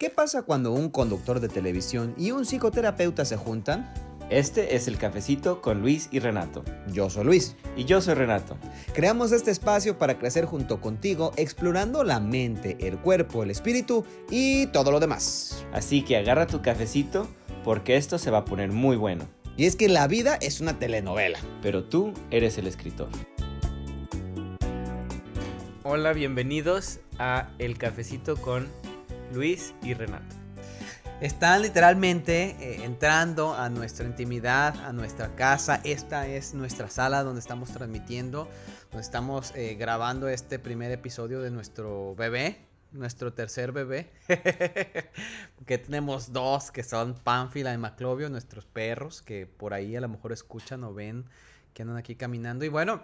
¿Qué 0.00 0.08
pasa 0.08 0.44
cuando 0.44 0.72
un 0.72 0.88
conductor 0.88 1.40
de 1.40 1.50
televisión 1.50 2.14
y 2.16 2.30
un 2.30 2.46
psicoterapeuta 2.46 3.26
se 3.26 3.36
juntan? 3.36 3.92
Este 4.30 4.74
es 4.74 4.88
el 4.88 4.96
cafecito 4.96 5.60
con 5.60 5.82
Luis 5.82 6.08
y 6.10 6.20
Renato. 6.20 6.64
Yo 6.90 7.10
soy 7.10 7.26
Luis. 7.26 7.54
Y 7.76 7.84
yo 7.84 8.00
soy 8.00 8.14
Renato. 8.14 8.56
Creamos 8.94 9.30
este 9.30 9.50
espacio 9.50 9.98
para 9.98 10.18
crecer 10.18 10.46
junto 10.46 10.80
contigo, 10.80 11.32
explorando 11.36 12.02
la 12.02 12.18
mente, 12.18 12.78
el 12.80 12.96
cuerpo, 12.96 13.42
el 13.42 13.50
espíritu 13.50 14.06
y 14.30 14.68
todo 14.68 14.90
lo 14.90 15.00
demás. 15.00 15.66
Así 15.70 16.00
que 16.02 16.16
agarra 16.16 16.46
tu 16.46 16.62
cafecito 16.62 17.28
porque 17.62 17.98
esto 17.98 18.16
se 18.16 18.30
va 18.30 18.38
a 18.38 18.44
poner 18.46 18.72
muy 18.72 18.96
bueno. 18.96 19.28
Y 19.58 19.66
es 19.66 19.76
que 19.76 19.90
la 19.90 20.06
vida 20.06 20.36
es 20.36 20.62
una 20.62 20.78
telenovela. 20.78 21.40
Pero 21.60 21.84
tú 21.84 22.14
eres 22.30 22.56
el 22.56 22.68
escritor. 22.68 23.10
Hola, 25.82 26.14
bienvenidos 26.14 27.00
a 27.18 27.50
El 27.58 27.76
Cafecito 27.76 28.36
con 28.36 28.66
Luis 29.32 29.74
y 29.82 29.94
Renato. 29.94 30.36
Están 31.20 31.60
literalmente 31.60 32.56
eh, 32.60 32.84
entrando 32.84 33.54
a 33.54 33.68
nuestra 33.68 34.06
intimidad, 34.06 34.74
a 34.86 34.92
nuestra 34.94 35.34
casa. 35.36 35.82
Esta 35.84 36.26
es 36.26 36.54
nuestra 36.54 36.88
sala 36.88 37.22
donde 37.22 37.40
estamos 37.40 37.70
transmitiendo, 37.70 38.48
donde 38.90 39.02
estamos 39.02 39.52
eh, 39.54 39.74
grabando 39.74 40.28
este 40.30 40.58
primer 40.58 40.90
episodio 40.92 41.42
de 41.42 41.50
nuestro 41.50 42.14
bebé, 42.14 42.64
nuestro 42.92 43.34
tercer 43.34 43.72
bebé. 43.72 44.10
que 45.66 45.76
tenemos 45.76 46.32
dos 46.32 46.70
que 46.70 46.82
son 46.82 47.12
Pánfila 47.12 47.74
y 47.74 47.78
Maclovio, 47.78 48.30
nuestros 48.30 48.64
perros 48.64 49.20
que 49.20 49.46
por 49.46 49.74
ahí 49.74 49.94
a 49.96 50.00
lo 50.00 50.08
mejor 50.08 50.32
escuchan 50.32 50.84
o 50.84 50.94
ven 50.94 51.26
que 51.74 51.82
andan 51.82 51.98
aquí 51.98 52.16
caminando. 52.16 52.64
Y 52.64 52.68
bueno, 52.68 53.02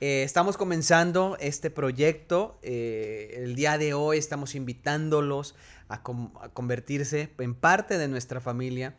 eh, 0.00 0.22
estamos 0.24 0.56
comenzando 0.56 1.36
este 1.40 1.70
proyecto. 1.70 2.58
Eh, 2.62 3.42
el 3.44 3.54
día 3.54 3.78
de 3.78 3.94
hoy 3.94 4.18
estamos 4.18 4.54
invitándolos 4.54 5.54
a, 5.88 6.02
convertirse 6.02 7.32
en 7.38 7.54
parte 7.54 7.96
de 7.96 8.08
nuestra 8.08 8.40
familia. 8.40 8.94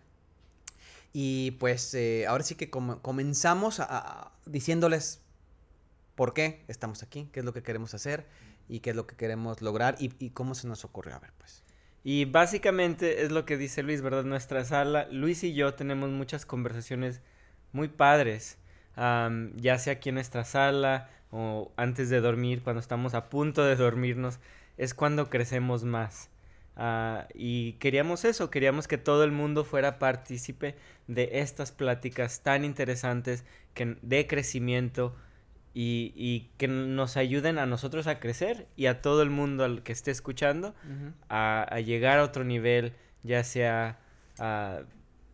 Y 1.13 1.51
pues 1.51 1.93
eh, 1.93 2.25
ahora 2.27 2.43
sí 2.43 2.55
que 2.55 2.69
comenzamos 2.69 3.81
diciéndoles 4.45 5.21
por 6.15 6.33
qué 6.33 6.63
estamos 6.67 7.03
aquí, 7.03 7.29
qué 7.31 7.39
es 7.39 7.45
lo 7.45 7.53
que 7.53 7.63
queremos 7.63 7.93
hacer 7.93 8.25
y 8.67 8.79
qué 8.79 8.89
es 8.89 8.95
lo 8.95 9.07
que 9.07 9.15
queremos 9.15 9.61
lograr 9.61 9.95
y, 9.99 10.13
y 10.19 10.31
cómo 10.31 10.55
se 10.55 10.67
nos 10.67 10.83
ocurrió. 10.83 11.15
A 11.15 11.19
ver, 11.19 11.31
pues. 11.37 11.63
Y 12.03 12.25
básicamente 12.25 13.23
es 13.23 13.31
lo 13.31 13.45
que 13.45 13.57
dice 13.57 13.83
Luis, 13.83 14.01
¿verdad? 14.01 14.23
Nuestra 14.23 14.65
sala, 14.65 15.07
Luis 15.11 15.43
y 15.43 15.53
yo 15.53 15.73
tenemos 15.75 16.09
muchas 16.09 16.45
conversaciones 16.45 17.21
muy 17.71 17.87
padres 17.87 18.57
ya 18.97 19.77
sea 19.77 19.93
aquí 19.93 20.09
en 20.09 20.15
nuestra 20.15 20.43
sala 20.43 21.09
o 21.31 21.71
antes 21.77 22.09
de 22.09 22.19
dormir, 22.19 22.63
cuando 22.63 22.79
estamos 22.79 23.13
a 23.13 23.29
punto 23.29 23.63
de 23.63 23.75
dormirnos, 23.75 24.39
es 24.77 24.93
cuando 24.93 25.29
crecemos 25.29 25.83
más. 25.83 26.29
Ah, 26.75 27.27
y 27.33 27.73
queríamos 27.73 28.23
eso, 28.23 28.51
queríamos 28.51 28.87
que 28.87 28.99
todo 28.99 29.23
el 29.23 29.31
mundo 29.31 29.63
fuera 29.63 29.97
partícipe 29.97 30.75
de 31.07 31.39
estas 31.39 31.71
pláticas 31.71 32.41
tan 32.41 32.63
interesantes 32.63 33.45
que, 33.73 33.97
de 34.01 34.27
crecimiento 34.27 35.15
y, 35.73 36.49
que 36.57 36.67
nos 36.67 37.17
ayuden 37.17 37.59
a 37.59 37.65
nosotros 37.67 38.07
a 38.07 38.19
crecer 38.19 38.67
y 38.75 38.87
a 38.87 39.01
todo 39.01 39.21
el 39.21 39.29
mundo 39.29 39.63
al 39.63 39.83
que 39.83 39.91
esté 39.91 40.09
escuchando 40.09 40.73
a, 41.29 41.79
llegar 41.85 42.19
a 42.19 42.23
otro 42.23 42.43
nivel, 42.43 42.93
ya 43.23 43.43
sea 43.43 43.99
uh, 44.39 44.83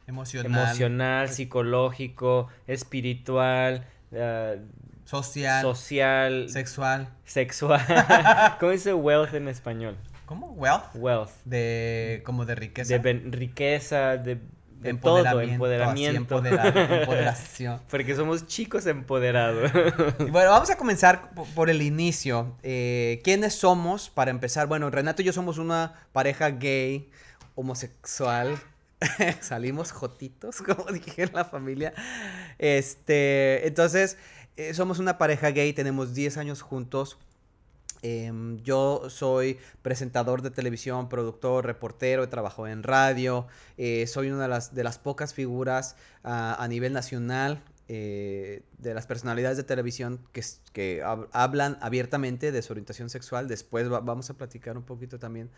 emocional, 0.07 1.29
psicológico, 1.29 2.47
espiritual, 2.67 3.85
uh, 4.11 4.59
social, 5.05 5.61
social, 5.61 6.49
sexual. 6.49 7.09
Sexual. 7.25 7.81
¿Cómo 8.59 8.71
dice 8.71 8.93
wealth 8.93 9.33
en 9.33 9.47
español? 9.47 9.97
¿Cómo? 10.25 10.51
Wealth. 10.53 10.95
Wealth. 10.95 11.31
De 11.45 12.21
como 12.25 12.45
de 12.45 12.55
riqueza. 12.55 12.97
De 12.97 13.13
riqueza, 13.13 14.17
de, 14.17 14.39
de 14.79 14.93
todo, 14.95 15.41
empoderamiento. 15.41 16.37
empoderación. 16.45 17.79
Porque 17.89 18.15
somos 18.15 18.47
chicos 18.47 18.85
empoderados. 18.85 19.71
y 20.19 20.31
bueno, 20.31 20.51
vamos 20.51 20.69
a 20.69 20.77
comenzar 20.77 21.31
por 21.55 21.69
el 21.69 21.81
inicio. 21.81 22.55
Eh, 22.63 23.21
¿Quiénes 23.23 23.55
somos? 23.55 24.09
Para 24.09 24.31
empezar, 24.31 24.67
bueno, 24.67 24.89
Renato 24.89 25.21
y 25.21 25.25
yo 25.25 25.33
somos 25.33 25.57
una 25.57 25.93
pareja 26.11 26.49
gay, 26.49 27.09
homosexual, 27.55 28.57
salimos 29.41 29.91
jotitos, 29.91 30.61
como 30.65 30.91
dije 30.91 31.23
en 31.23 31.33
la 31.33 31.45
familia. 31.45 31.93
Este, 32.59 33.67
entonces, 33.67 34.17
eh, 34.57 34.73
somos 34.73 34.99
una 34.99 35.17
pareja 35.17 35.49
gay, 35.51 35.73
tenemos 35.73 36.13
10 36.13 36.37
años 36.37 36.61
juntos. 36.61 37.17
Em, 38.01 38.61
yo 38.63 39.09
soy 39.09 39.59
presentador 39.81 40.41
de 40.41 40.51
televisión, 40.51 41.07
productor, 41.07 41.65
reportero, 41.65 42.23
he 42.23 42.27
trabajado 42.27 42.67
en 42.67 42.83
radio, 42.83 43.47
eh, 43.77 44.07
soy 44.07 44.29
una 44.29 44.43
de 44.43 44.49
las, 44.49 44.75
de 44.75 44.83
las 44.83 44.99
pocas 44.99 45.33
figuras 45.33 45.95
ah, 46.25 46.57
a 46.59 46.67
nivel 46.67 46.91
nacional 46.91 47.63
eh, 47.87 48.63
de 48.77 48.93
las 48.93 49.07
personalidades 49.07 49.55
de 49.55 49.63
televisión 49.63 50.19
que, 50.33 50.43
que 50.73 51.01
hablan 51.31 51.77
abiertamente 51.79 52.51
de 52.51 52.61
su 52.61 52.73
orientación 52.73 53.09
sexual. 53.09 53.47
Después 53.47 53.87
vamos 53.87 54.29
a 54.29 54.33
platicar 54.33 54.77
un 54.77 54.83
poquito 54.83 55.17
también 55.17 55.49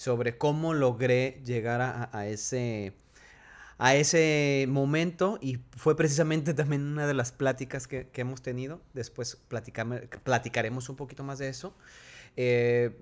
sobre 0.00 0.38
cómo 0.38 0.72
logré 0.72 1.42
llegar 1.44 1.82
a, 1.82 2.26
ese 2.26 2.94
a 3.76 3.94
ese 3.94 4.64
momento 4.66 5.38
y 5.42 5.58
fue 5.76 5.94
precisamente 5.94 6.54
también 6.60 6.86
una 6.86 7.06
de 7.06 7.12
las 7.12 7.32
pláticas 7.32 7.86
que, 7.86 8.08
hemos 8.14 8.40
tenido. 8.40 8.80
Después 8.94 9.36
platicaremos 10.24 10.88
un 10.88 10.96
poquito 10.96 11.22
más 11.22 11.38
de 11.38 11.50
eso. 11.50 11.74
Eh, 12.38 12.96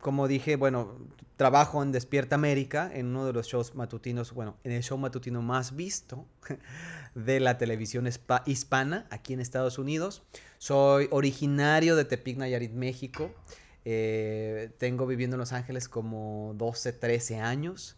como 0.00 0.26
dije, 0.26 0.56
bueno, 0.56 0.96
trabajo 1.36 1.82
en 1.82 1.92
Despierta 1.92 2.36
América, 2.36 2.90
en 2.94 3.08
uno 3.08 3.26
de 3.26 3.34
los 3.34 3.46
shows 3.46 3.74
matutinos, 3.74 4.32
bueno, 4.32 4.56
en 4.64 4.72
el 4.72 4.82
show 4.82 4.96
matutino 4.96 5.42
más 5.42 5.76
visto 5.76 6.24
de 7.14 7.40
la 7.40 7.58
televisión 7.58 8.08
hispana 8.46 9.06
aquí 9.10 9.34
en 9.34 9.40
Estados 9.40 9.76
Unidos. 9.76 10.22
Soy 10.56 11.08
originario 11.10 11.94
de 11.94 12.06
Tepic, 12.06 12.38
Nayarit, 12.38 12.72
México. 12.72 13.34
Eh, 13.84 14.70
tengo 14.78 15.06
viviendo 15.06 15.36
en 15.36 15.40
Los 15.40 15.52
Ángeles 15.52 15.88
como 15.88 16.54
12, 16.56 16.92
13 16.92 17.40
años. 17.40 17.96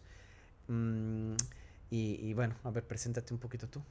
Mm, 0.67 1.33
y, 1.91 2.33
bueno, 2.33 2.55
a 2.63 2.71
ver, 2.71 2.83
preséntate 2.83 3.33
un 3.33 3.39
poquito 3.39 3.67
tú. 3.67 3.81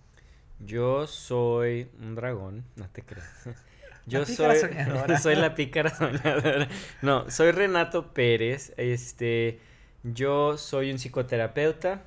Yo 0.60 1.06
soy 1.06 1.88
un 2.00 2.14
dragón, 2.14 2.64
no 2.76 2.88
te 2.90 3.02
creas. 3.02 3.28
Yo 4.06 4.26
soy, 4.26 4.58
soy 5.22 5.34
la 5.36 5.54
pícara 5.54 5.88
soñadora. 5.88 6.68
No, 7.00 7.30
soy 7.30 7.52
Renato 7.52 8.12
Pérez. 8.12 8.74
Este, 8.76 9.60
yo 10.02 10.58
soy 10.58 10.90
un 10.90 10.98
psicoterapeuta 10.98 12.02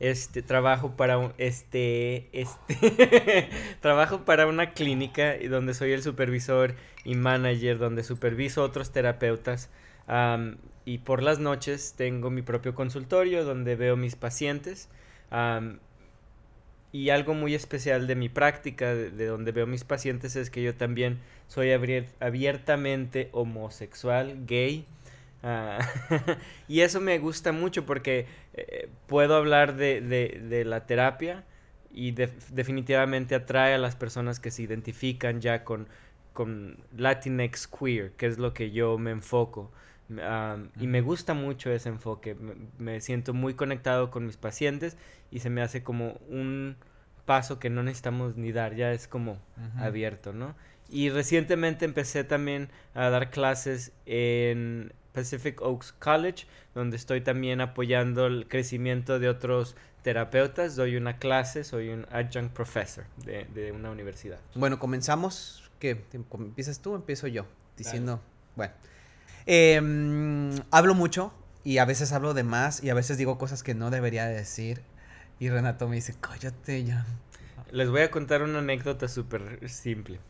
este 0.00 0.40
trabajo 0.40 0.96
para 0.96 1.18
un 1.18 1.34
este 1.36 2.28
este 2.32 3.48
trabajo 3.80 4.24
para 4.24 4.46
una 4.46 4.72
clínica 4.72 5.34
donde 5.48 5.74
soy 5.74 5.92
el 5.92 6.02
supervisor 6.02 6.74
y 7.04 7.14
manager 7.14 7.78
donde 7.78 8.02
superviso 8.02 8.62
otros 8.62 8.90
terapeutas 8.92 9.68
y 10.86 10.98
por 10.98 11.22
las 11.22 11.38
noches 11.38 11.94
tengo 11.96 12.30
mi 12.30 12.42
propio 12.42 12.74
consultorio 12.74 13.44
donde 13.44 13.76
veo 13.76 13.96
mis 13.96 14.16
pacientes 14.16 14.88
y 16.92 17.10
algo 17.10 17.34
muy 17.34 17.54
especial 17.54 18.06
de 18.06 18.16
mi 18.16 18.28
práctica 18.28 18.94
de, 18.94 19.10
de, 19.10 19.26
donde 19.26 19.52
veo 19.52 19.66
mis 19.66 19.84
pacientes 19.84 20.34
es 20.34 20.50
que 20.50 20.62
yo 20.62 20.74
también 20.74 21.18
soy 21.46 21.72
abiertamente 21.72 23.28
homosexual 23.32 24.46
gay 24.46 24.86
Ah, 25.42 25.78
y 26.68 26.80
eso 26.80 27.00
me 27.00 27.18
gusta 27.18 27.52
mucho 27.52 27.86
porque 27.86 28.26
eh, 28.54 28.88
puedo 29.06 29.36
hablar 29.36 29.76
de, 29.76 30.00
de, 30.00 30.64
la 30.64 30.86
terapia 30.86 31.44
y 31.92 32.12
definitivamente 32.12 33.34
atrae 33.34 33.74
a 33.74 33.78
las 33.78 33.96
personas 33.96 34.38
que 34.38 34.50
se 34.50 34.62
identifican 34.62 35.40
ya 35.40 35.64
con, 35.64 35.88
con 36.32 36.76
Latinx 36.96 37.66
queer, 37.66 38.12
que 38.12 38.26
es 38.26 38.38
lo 38.38 38.52
que 38.52 38.70
yo 38.70 38.98
me 38.98 39.10
enfoco. 39.12 39.72
y 40.78 40.86
me 40.86 41.00
gusta 41.00 41.34
mucho 41.34 41.70
ese 41.70 41.88
enfoque. 41.88 42.36
Me, 42.78 43.00
siento 43.00 43.32
muy 43.32 43.54
conectado 43.54 44.10
con 44.10 44.26
mis 44.26 44.36
pacientes 44.36 44.98
y 45.30 45.40
se 45.40 45.50
me 45.50 45.62
hace 45.62 45.82
como 45.82 46.20
un 46.28 46.76
paso 47.24 47.58
que 47.58 47.70
no 47.70 47.82
necesitamos 47.82 48.36
ni 48.36 48.52
dar, 48.52 48.74
ya 48.74 48.92
es 48.92 49.08
como 49.08 49.38
abierto, 49.78 50.32
¿no? 50.32 50.54
Y 50.90 51.10
recientemente 51.10 51.84
empecé 51.84 52.24
también 52.24 52.68
a 52.94 53.08
dar 53.10 53.30
clases 53.30 53.92
en 54.06 54.92
Pacific 55.12 55.60
Oaks 55.60 55.92
College, 55.92 56.46
donde 56.74 56.96
estoy 56.96 57.20
también 57.20 57.60
apoyando 57.60 58.26
el 58.26 58.46
crecimiento 58.48 59.18
de 59.18 59.28
otros 59.28 59.76
terapeutas. 60.02 60.76
Doy 60.76 60.96
una 60.96 61.18
clase, 61.18 61.64
soy 61.64 61.90
un 61.90 62.06
adjunct 62.10 62.52
professor 62.52 63.04
de, 63.24 63.72
una 63.72 63.90
universidad. 63.90 64.38
Bueno, 64.54 64.78
comenzamos. 64.78 65.70
¿Qué? 65.78 66.04
¿Empiezas 66.12 66.80
tú 66.80 66.92
o 66.92 66.96
empiezo 66.96 67.26
yo? 67.26 67.46
Diciendo, 67.76 68.20
bueno. 68.56 68.74
Em, 69.46 70.54
hablo 70.70 70.94
mucho 70.94 71.32
y 71.64 71.78
a 71.78 71.84
veces 71.84 72.12
hablo 72.12 72.34
de 72.34 72.44
más 72.44 72.84
y 72.84 72.90
a 72.90 72.94
veces 72.94 73.18
digo 73.18 73.38
cosas 73.38 73.62
que 73.62 73.74
no 73.74 73.90
debería 73.90 74.26
decir. 74.26 74.82
Y 75.38 75.48
Renato 75.48 75.88
me 75.88 75.96
dice, 75.96 76.14
cállate 76.20 76.84
ya. 76.84 77.06
Les 77.70 77.88
voy 77.88 78.02
a 78.02 78.10
contar 78.10 78.42
una 78.42 78.58
anécdota 78.58 79.08
súper 79.08 79.66
simple. 79.68 80.20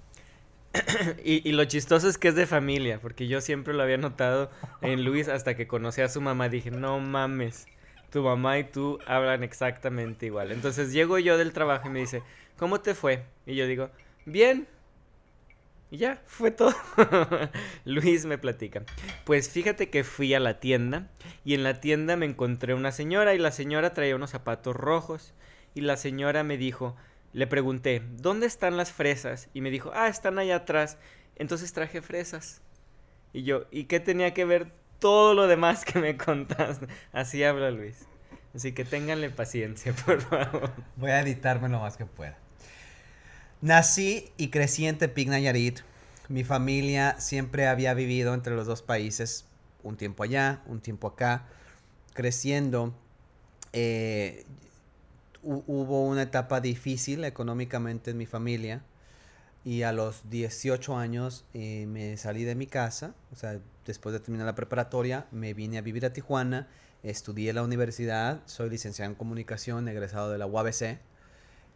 y, 1.24 1.50
lo 1.52 1.64
chistoso 1.64 2.08
es 2.08 2.16
que 2.16 2.28
es 2.28 2.34
de 2.34 2.46
familia, 2.46 3.00
porque 3.00 3.26
yo 3.26 3.40
siempre 3.40 3.74
lo 3.74 3.82
había 3.82 3.96
notado 3.96 4.50
en 4.82 5.04
Luis 5.04 5.28
hasta 5.28 5.56
que 5.56 5.66
conocí 5.66 6.00
a 6.00 6.08
su 6.08 6.20
mamá. 6.20 6.48
Dije, 6.48 6.70
no 6.70 7.00
mames, 7.00 7.66
tu 8.10 8.22
mamá 8.22 8.58
y 8.58 8.64
tú 8.64 8.98
hablan 9.06 9.42
exactamente 9.42 10.26
igual. 10.26 10.52
Entonces 10.52 10.92
llego 10.92 11.18
yo 11.18 11.38
del 11.38 11.52
trabajo 11.52 11.88
y 11.88 11.90
me 11.90 12.00
dice, 12.00 12.22
¿cómo 12.56 12.80
te 12.80 12.94
fue? 12.94 13.24
Y 13.46 13.56
yo 13.56 13.66
digo, 13.66 13.90
bien. 14.24 14.68
Y 15.90 15.96
ya, 15.96 16.22
fue 16.24 16.52
todo. 16.52 16.72
Luis 17.84 18.24
me 18.24 18.38
platica. 18.38 18.84
Pues 19.24 19.50
fíjate 19.50 19.90
que 19.90 20.04
fui 20.04 20.34
a 20.34 20.40
la 20.40 20.60
tienda 20.60 21.08
y 21.44 21.54
en 21.54 21.64
la 21.64 21.80
tienda 21.80 22.14
me 22.14 22.26
encontré 22.26 22.74
una 22.74 22.92
señora 22.92 23.34
y 23.34 23.38
la 23.38 23.50
señora 23.50 23.92
traía 23.92 24.14
unos 24.14 24.30
zapatos 24.30 24.76
rojos 24.76 25.34
y 25.74 25.80
la 25.80 25.96
señora 25.96 26.44
me 26.44 26.56
dijo, 26.56 26.96
le 27.32 27.46
pregunté, 27.46 28.02
¿dónde 28.16 28.46
están 28.46 28.76
las 28.76 28.92
fresas? 28.92 29.48
Y 29.54 29.60
me 29.60 29.70
dijo, 29.70 29.92
ah, 29.94 30.08
están 30.08 30.38
allá 30.38 30.56
atrás. 30.56 30.98
Entonces 31.36 31.72
traje 31.72 32.02
fresas. 32.02 32.60
Y 33.32 33.44
yo, 33.44 33.66
¿y 33.70 33.84
qué 33.84 34.00
tenía 34.00 34.34
que 34.34 34.44
ver 34.44 34.72
todo 34.98 35.34
lo 35.34 35.46
demás 35.46 35.84
que 35.84 35.98
me 35.98 36.16
contaste? 36.18 36.86
Así 37.12 37.44
habla 37.44 37.70
Luis. 37.70 38.06
Así 38.54 38.72
que 38.72 38.84
ténganle 38.84 39.30
paciencia, 39.30 39.92
por 40.04 40.20
favor. 40.20 40.72
Voy 40.96 41.10
a 41.10 41.20
editarme 41.20 41.68
lo 41.68 41.80
más 41.80 41.96
que 41.96 42.06
pueda. 42.06 42.36
Nací 43.60 44.32
y 44.36 44.48
crecí 44.48 44.86
en 44.86 44.98
Tepic, 44.98 45.28
Nayarit. 45.28 45.80
Mi 46.28 46.44
familia 46.44 47.18
siempre 47.20 47.66
había 47.66 47.92
vivido 47.94 48.34
entre 48.34 48.54
los 48.54 48.66
dos 48.66 48.82
países, 48.82 49.44
un 49.82 49.96
tiempo 49.96 50.22
allá, 50.22 50.62
un 50.66 50.80
tiempo 50.80 51.08
acá, 51.08 51.46
creciendo. 52.14 52.94
Eh, 53.72 54.44
hubo 55.42 56.06
una 56.06 56.22
etapa 56.22 56.60
difícil 56.60 57.24
económicamente 57.24 58.10
en 58.10 58.18
mi 58.18 58.26
familia 58.26 58.82
y 59.64 59.82
a 59.82 59.92
los 59.92 60.28
18 60.30 60.96
años 60.96 61.44
eh, 61.54 61.86
me 61.86 62.16
salí 62.16 62.44
de 62.44 62.54
mi 62.54 62.66
casa, 62.66 63.14
o 63.32 63.36
sea, 63.36 63.60
después 63.86 64.12
de 64.12 64.20
terminar 64.20 64.46
la 64.46 64.54
preparatoria, 64.54 65.26
me 65.30 65.54
vine 65.54 65.78
a 65.78 65.82
vivir 65.82 66.06
a 66.06 66.12
Tijuana, 66.12 66.68
estudié 67.02 67.50
en 67.50 67.56
la 67.56 67.62
universidad, 67.62 68.40
soy 68.46 68.70
licenciado 68.70 69.10
en 69.10 69.16
comunicación, 69.16 69.88
egresado 69.88 70.30
de 70.30 70.38
la 70.38 70.46
UABC, 70.46 70.98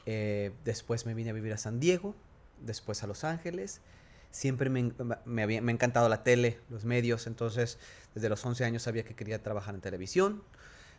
eh, 0.07 0.53
después 0.65 1.07
me 1.07 1.15
vine 1.15 1.31
a 1.31 1.33
vivir 1.33 1.53
a 1.53 1.59
San 1.59 1.81
Diego, 1.81 2.15
después 2.61 3.03
a 3.03 3.07
Los 3.07 3.25
Ángeles, 3.25 3.81
siempre 4.31 4.71
me, 4.71 4.93
me, 5.25 5.43
había, 5.43 5.61
me 5.61 5.73
ha 5.73 5.75
encantado 5.75 6.09
la 6.09 6.23
tele, 6.23 6.59
los 6.71 6.85
medios, 6.85 7.27
entonces 7.27 7.79
desde 8.15 8.29
los 8.29 8.45
11 8.45 8.65
años 8.65 8.83
sabía 8.83 9.05
que 9.05 9.15
quería 9.15 9.43
trabajar 9.43 9.75
en 9.75 9.81
televisión, 9.83 10.43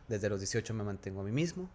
desde 0.08 0.30
los 0.30 0.40
18 0.40 0.74
me 0.76 0.84
mantengo 0.84 1.22
a 1.22 1.24
mí 1.24 1.32
mismo, 1.32 1.68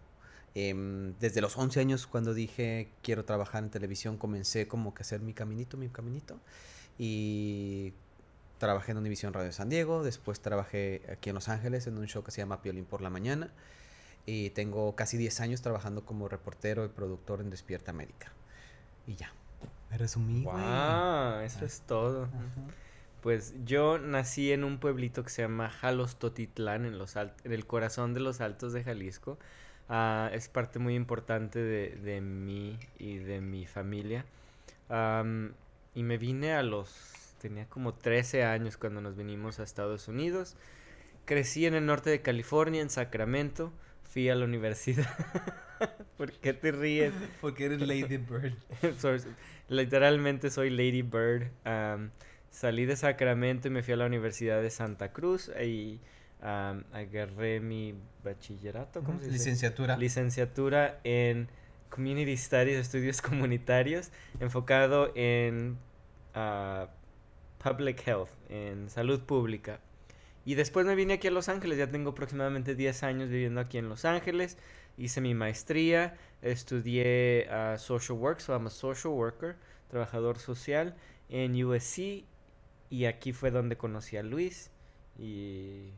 Em, 0.53 1.13
desde 1.19 1.39
los 1.39 1.57
11 1.57 1.79
años 1.79 2.07
cuando 2.07 2.33
dije 2.33 2.89
quiero 3.01 3.23
trabajar 3.23 3.63
en 3.63 3.69
televisión 3.69 4.17
comencé 4.17 4.67
como 4.67 4.93
que 4.93 5.03
hacer 5.03 5.21
mi 5.21 5.33
caminito, 5.33 5.77
mi 5.77 5.89
caminito. 5.89 6.39
Y 6.97 7.93
trabajé 8.57 8.91
en 8.91 8.97
Univision 8.97 9.33
Radio 9.33 9.51
San 9.51 9.69
Diego, 9.69 10.03
después 10.03 10.41
trabajé 10.41 11.01
aquí 11.11 11.29
en 11.29 11.35
Los 11.35 11.49
Ángeles 11.49 11.87
en 11.87 11.97
un 11.97 12.07
show 12.07 12.23
que 12.23 12.31
se 12.31 12.41
llama 12.41 12.61
Piolín 12.61 12.85
por 12.85 13.01
la 13.01 13.09
mañana. 13.09 13.51
Y 14.25 14.51
tengo 14.51 14.95
casi 14.95 15.17
10 15.17 15.41
años 15.41 15.61
trabajando 15.61 16.05
como 16.05 16.27
reportero 16.27 16.85
y 16.85 16.89
productor 16.89 17.41
en 17.41 17.49
Despierta 17.49 17.91
América. 17.91 18.31
Y 19.07 19.15
ya. 19.15 19.33
Me 19.89 19.97
resumí. 19.97 20.43
Wow, 20.43 21.39
eso 21.43 21.65
es 21.65 21.81
todo. 21.81 22.29
Pues 23.21 23.53
yo 23.65 23.97
nací 23.97 24.51
en 24.51 24.63
un 24.63 24.79
pueblito 24.79 25.23
que 25.23 25.29
se 25.29 25.41
llama 25.41 25.69
Jalos 25.69 26.17
Totitlán, 26.17 26.85
en, 26.85 26.97
los 26.97 27.15
en 27.15 27.31
el 27.43 27.65
corazón 27.65 28.13
de 28.13 28.19
los 28.19 28.41
Altos 28.41 28.73
de 28.73 28.83
Jalisco. 28.83 29.37
Ah, 29.93 30.29
es 30.31 30.47
parte 30.47 30.79
muy 30.79 30.95
importante 30.95 31.59
de, 31.59 31.89
de, 31.97 32.21
mí 32.21 32.79
y 32.97 33.17
de 33.17 33.41
mi 33.41 33.65
familia. 33.65 34.25
y 35.93 36.03
me 36.03 36.17
vine 36.17 36.53
a 36.53 36.63
los... 36.63 37.17
Tenía 37.41 37.65
como 37.65 37.93
13 37.93 38.45
años 38.45 38.77
cuando 38.77 39.01
nos 39.01 39.17
vinimos 39.17 39.59
a 39.59 39.63
Estados 39.63 40.07
Unidos. 40.07 40.55
Crecí 41.25 41.65
en 41.65 41.73
el 41.73 41.85
norte 41.85 42.09
de 42.09 42.21
California, 42.21 42.81
en 42.81 42.89
Sacramento. 42.89 43.73
Fui 44.03 44.29
a 44.29 44.35
la 44.35 44.45
universidad. 44.45 45.09
¿Por 46.17 46.31
qué 46.31 46.53
te 46.53 46.71
ríes? 46.71 47.13
Porque 47.41 47.65
eres 47.65 47.81
Lady 47.81 48.15
Bird. 48.15 48.53
Literalmente 49.67 50.51
soy 50.51 50.69
Lady 50.69 51.01
Bird. 51.01 51.49
salí 52.49 52.85
de 52.85 52.95
Sacramento 52.95 53.67
y 53.67 53.71
me 53.71 53.83
fui 53.83 53.93
a 53.93 53.97
la 53.97 54.05
Universidad 54.05 54.61
de 54.61 54.69
Santa 54.69 55.11
Cruz. 55.11 55.51
Y 55.61 55.99
agarré 56.41 57.59
mi 57.59 57.95
bachillerato, 58.23 59.03
¿cómo 59.03 59.19
se 59.19 59.25
dice? 59.25 59.37
Licenciatura. 59.37 59.97
Licenciatura 59.97 60.99
en 61.03 61.49
Community 61.89 62.35
Studies, 62.35 62.77
estudios 62.77 63.21
comunitarios, 63.21 64.11
enfocado 64.39 65.11
en 65.15 65.77
uh, 66.35 66.87
Public 67.63 68.07
Health, 68.07 68.29
en 68.49 68.89
salud 68.89 69.21
pública. 69.21 69.79
Y 70.43 70.55
después 70.55 70.87
me 70.87 70.95
vine 70.95 71.13
aquí 71.13 71.27
a 71.27 71.31
Los 71.31 71.49
Ángeles, 71.49 71.77
ya 71.77 71.87
tengo 71.87 72.11
aproximadamente 72.11 72.73
10 72.73 73.03
años 73.03 73.29
viviendo 73.29 73.61
aquí 73.61 73.77
en 73.77 73.89
Los 73.89 74.05
Ángeles. 74.05 74.57
Hice 74.97 75.21
mi 75.21 75.35
maestría, 75.35 76.17
estudié 76.41 77.47
uh, 77.49 77.77
Social 77.77 78.17
Work, 78.17 78.39
so 78.39 78.53
I'm 78.53 78.65
a 78.65 78.69
social 78.71 79.13
worker, 79.13 79.55
trabajador 79.89 80.39
social 80.39 80.95
en 81.29 81.63
USC. 81.63 82.25
Y 82.89 83.05
aquí 83.05 83.33
fue 83.33 83.51
donde 83.51 83.77
conocí 83.77 84.17
a 84.17 84.23
Luis. 84.23 84.71
Y 85.17 85.91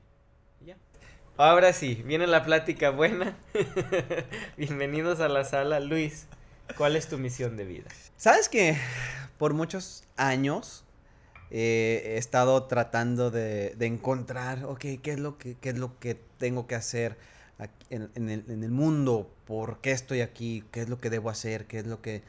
Ahora 1.36 1.74
sí, 1.74 2.04
viene 2.06 2.28
la 2.28 2.44
plática 2.44 2.92
buena. 2.92 3.36
Bienvenidos 4.58 5.20
a 5.20 5.28
la 5.28 5.44
sala. 5.44 5.80
Luis, 5.80 6.28
¿cuál 6.78 6.96
es 6.96 7.08
tu 7.08 7.18
misión 7.18 7.58
de 7.58 7.66
vida? 7.66 7.90
Sabes 8.18 8.50
que 8.50 8.78
por 9.40 9.56
muchos 9.56 10.04
años 10.16 10.86
eh, 11.50 12.04
he 12.06 12.18
estado 12.18 12.64
tratando 12.66 13.32
de, 13.32 13.76
encontrar, 13.80 14.64
ok, 14.66 14.86
¿qué 15.02 15.14
es 15.14 15.20
lo 15.20 15.40
que, 15.40 15.58
es 15.60 15.78
lo 15.78 15.98
que 16.00 16.16
tengo 16.38 16.68
que 16.68 16.76
hacer 16.76 17.18
en, 17.90 18.30
el, 18.30 18.72
mundo? 18.72 19.34
¿Por 19.46 19.82
qué 19.82 19.92
estoy 19.92 20.22
aquí? 20.22 20.64
¿Qué 20.72 20.82
es 20.82 20.90
lo 20.90 21.00
que 21.00 21.10
debo 21.10 21.32
hacer? 21.32 21.66
¿Qué 21.66 21.80
es 21.80 21.88
lo 21.88 22.00
que, 22.00 22.22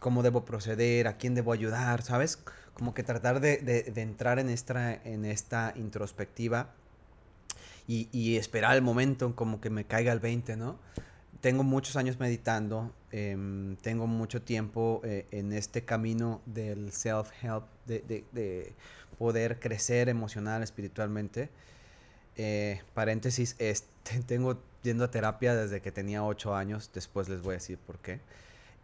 cómo 0.00 0.22
debo 0.22 0.44
proceder? 0.44 1.08
¿A 1.08 1.16
quién 1.16 1.34
debo 1.34 1.54
ayudar? 1.54 2.02
¿Sabes? 2.02 2.38
Como 2.74 2.92
que 2.92 3.02
tratar 3.02 3.40
de, 3.40 3.56
de 3.56 4.02
entrar 4.02 4.38
en 4.38 4.50
esta, 4.50 4.92
en 4.92 5.24
esta 5.24 5.72
introspectiva 5.76 6.68
y, 7.86 8.36
esperar 8.36 8.76
el 8.76 8.82
momento 8.82 9.36
como 9.36 9.60
que 9.60 9.70
me 9.70 9.84
caiga 9.84 10.12
el 10.12 10.20
20, 10.20 10.56
¿no? 10.56 10.78
Tengo 11.40 11.62
muchos 11.62 11.96
años 11.96 12.18
meditando, 12.18 12.94
em, 13.10 13.76
tengo 13.76 14.06
mucho 14.06 14.40
tiempo 14.40 15.02
eh, 15.04 15.26
en 15.30 15.52
este 15.52 15.84
camino 15.84 16.40
del 16.46 16.92
self-help, 16.92 17.64
de, 17.86 18.72
poder 19.18 19.60
crecer 19.60 20.08
emocional, 20.08 20.62
espiritualmente. 20.62 21.50
Eh, 22.36 22.80
paréntesis, 22.94 23.54
este, 23.58 24.22
tengo 24.26 24.60
yendo 24.82 25.04
a 25.04 25.10
terapia 25.10 25.54
desde 25.54 25.80
que 25.80 25.92
tenía 25.92 26.24
8 26.24 26.54
años, 26.54 26.90
después 26.94 27.28
les 27.28 27.42
voy 27.42 27.52
a 27.52 27.56
decir 27.56 27.78
por 27.78 27.98
qué. 27.98 28.20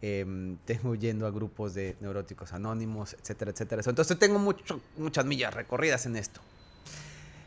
Em, 0.03 0.57
tengo 0.65 0.95
yendo 0.95 1.27
a 1.27 1.31
grupos 1.31 1.73
de 1.73 1.95
neuróticos 1.99 2.53
anónimos, 2.53 3.13
etcétera, 3.13 3.51
etcétera. 3.51 3.83
Entonces 3.85 4.17
tengo 4.17 4.39
mucho, 4.39 4.81
muchas 4.97 5.25
millas 5.25 5.53
recorridas 5.53 6.05
en 6.05 6.15
esto. 6.15 6.41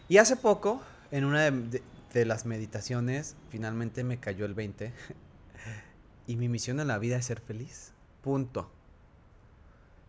Y 0.08 0.18
hace 0.18 0.37
poco 0.37 0.82
en 1.11 1.25
una 1.25 1.50
de, 1.50 1.82
las 2.25 2.46
meditaciones 2.46 3.37
finalmente 3.50 4.04
me 4.04 4.20
cayó 4.20 4.46
el 4.46 4.54
20 4.54 4.92
y 6.26 6.37
mi 6.37 6.49
misión 6.49 6.80
en 6.80 6.88
la 6.88 6.99
vida 6.99 7.16
es 7.16 7.26
ser 7.26 7.40
feliz. 7.40 7.92
Punto. 8.23 8.70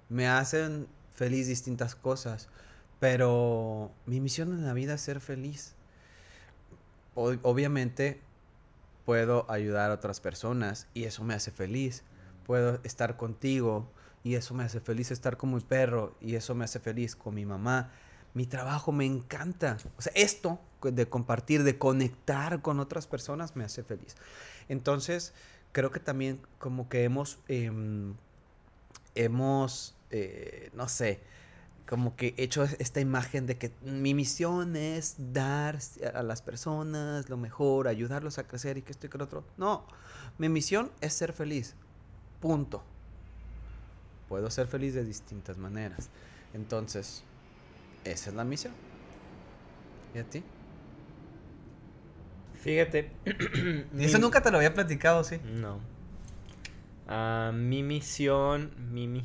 Me 0.10 0.28
hacen 0.28 0.88
feliz 1.14 1.48
distintas 1.48 1.96
cosas, 1.96 2.50
pero 3.00 3.92
mi 4.06 4.20
misión 4.20 4.54
en 4.54 4.66
la 4.66 4.74
vida 4.74 4.94
es 4.94 5.02
ser 5.02 5.20
feliz. 5.20 5.76
obviamente 7.16 8.22
puedo 9.06 9.50
ayudar 9.50 9.92
a 9.92 9.96
otras 9.96 10.20
personas 10.20 10.88
y 10.94 11.06
eso 11.06 11.24
me 11.24 11.34
hace 11.34 11.52
feliz. 11.52 12.04
Puedo 12.46 12.80
estar 12.84 13.18
contigo 13.18 13.92
y 14.24 14.36
eso 14.36 14.54
me 14.54 14.64
hace 14.64 14.80
feliz 14.80 15.12
estar 15.12 15.38
con 15.38 15.54
mi 15.54 15.62
perro 15.62 16.16
y 16.22 16.36
eso 16.36 16.56
me 16.56 16.66
hace 16.66 16.80
feliz 16.80 17.16
con 17.16 17.36
mi 17.36 17.46
mamá 17.46 17.92
mi 18.36 18.46
trabajo 18.46 18.92
me 18.92 19.06
encanta. 19.06 19.78
O 19.98 20.02
sea, 20.02 20.12
esto 20.16 20.60
de 20.84 21.08
compartir, 21.08 21.64
de 21.64 21.80
conectar 21.80 22.62
con 22.62 22.80
otras 22.80 23.08
personas 23.08 23.56
me 23.56 23.64
hace 23.64 23.82
feliz. 23.82 24.16
Entonces, 24.70 25.34
creo 25.72 25.90
que 25.90 26.00
también 26.00 26.40
como 26.60 26.88
que 26.90 27.06
hemos, 27.06 27.40
em, 27.48 28.14
hemos, 29.16 29.96
eh, 30.12 30.70
no 30.74 30.88
sé, 30.90 31.22
como 31.88 32.16
que 32.16 32.34
hecho 32.38 32.64
esta 32.64 33.00
imagen 33.00 33.46
de 33.46 33.58
que 33.58 33.72
mi 33.82 34.14
misión 34.14 34.76
es 34.76 35.16
dar 35.34 35.80
a 36.14 36.24
las 36.24 36.42
personas 36.42 37.30
lo 37.30 37.38
mejor, 37.38 37.88
ayudarlos 37.88 38.38
a 38.38 38.48
crecer 38.48 38.78
y 38.78 38.82
que 38.82 38.92
esto 38.92 39.08
y 39.08 39.10
que 39.10 39.18
lo 39.18 39.24
otro. 39.24 39.46
No, 39.58 39.86
mi 40.38 40.50
misión 40.50 40.92
es 41.00 41.14
ser 41.14 41.32
feliz. 41.32 41.76
Punto. 42.42 42.84
Puedo 44.28 44.50
ser 44.50 44.68
feliz 44.68 44.94
de 44.94 45.06
distintas 45.06 45.58
maneras. 45.58 46.10
Entonces, 46.54 47.24
esa 48.06 48.30
es 48.30 48.36
la 48.36 48.44
misión. 48.44 48.74
¿Y 50.14 50.20
a 50.20 50.24
ti? 50.24 50.44
Fíjate. 52.54 53.12
eso 54.00 54.18
nunca 54.20 54.42
te 54.42 54.52
lo 54.52 54.58
había 54.58 54.74
platicado, 54.74 55.24
sí? 55.24 55.40
No. 55.44 55.80
Ah, 57.08 57.52
mi 57.54 57.84
misión, 57.84 58.72
mi, 58.92 59.08
mi, 59.08 59.24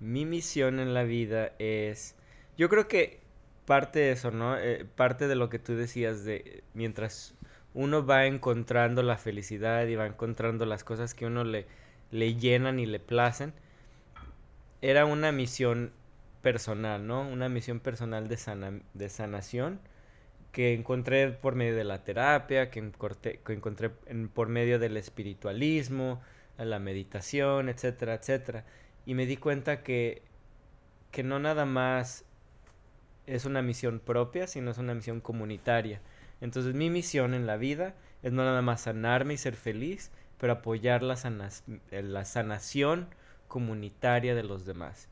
mi 0.00 0.26
misión 0.26 0.80
en 0.80 0.92
la 0.92 1.04
vida 1.04 1.52
es, 1.58 2.16
yo 2.58 2.68
creo 2.68 2.88
que 2.88 3.20
parte 3.64 4.00
de 4.00 4.12
eso, 4.12 4.30
¿no? 4.30 4.58
Eh, 4.58 4.84
parte 4.96 5.28
de 5.28 5.34
lo 5.34 5.48
que 5.48 5.58
tú 5.58 5.74
decías 5.74 6.24
de 6.24 6.64
mientras 6.74 7.34
uno 7.74 8.04
va 8.04 8.26
encontrando 8.26 9.02
la 9.02 9.16
felicidad 9.16 9.86
y 9.86 9.94
va 9.94 10.06
encontrando 10.06 10.66
las 10.66 10.84
cosas 10.84 11.14
que 11.14 11.26
uno 11.26 11.44
le, 11.44 11.66
le 12.10 12.34
llenan 12.34 12.78
y 12.78 12.86
le 12.86 13.00
placen, 13.00 13.54
era 14.82 15.06
una 15.06 15.32
misión 15.32 15.92
personal, 16.42 17.06
¿no? 17.06 17.22
Una 17.28 17.48
misión 17.48 17.80
personal 17.80 18.28
de, 18.28 18.36
sana, 18.36 18.80
de 18.94 19.08
sanación 19.08 19.80
que 20.52 20.74
encontré 20.74 21.28
por 21.30 21.54
medio 21.54 21.74
de 21.74 21.84
la 21.84 22.04
terapia, 22.04 22.70
que, 22.70 22.80
encontré 22.80 23.90
por 24.34 24.48
medio 24.48 24.78
del 24.78 24.96
espiritualismo, 24.98 26.20
la 26.58 26.78
meditación, 26.78 27.68
etcétera, 27.68 28.14
etcétera. 28.14 28.64
Y 29.06 29.14
me 29.14 29.26
di 29.26 29.38
cuenta 29.38 29.82
que, 29.82 30.22
que 31.10 31.22
no 31.22 31.38
nada 31.38 31.64
más 31.64 32.24
es 33.26 33.46
una 33.46 33.62
misión 33.62 34.00
propia, 34.00 34.46
sino 34.46 34.70
es 34.70 34.78
una 34.78 34.94
misión 34.94 35.20
comunitaria. 35.20 36.00
Entonces 36.40 36.74
mi 36.74 36.90
misión 36.90 37.34
en 37.34 37.46
la 37.46 37.56
vida 37.56 37.94
es 38.22 38.32
no 38.32 38.44
nada 38.44 38.62
más 38.62 38.82
sanarme 38.82 39.34
y 39.34 39.38
ser 39.38 39.56
feliz, 39.56 40.10
pero 40.38 40.54
apoyar 40.54 41.02
la, 41.02 41.16
la 41.90 42.24
sanación 42.24 43.08
comunitaria 43.48 44.34
de 44.34 44.42
los 44.42 44.66
demás. 44.66 45.08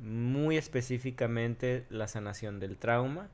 Muy 0.00 0.56
específicamente 0.56 1.86
la 1.90 2.08
sanación 2.08 2.58
del 2.58 2.78
trauma, 2.78 3.28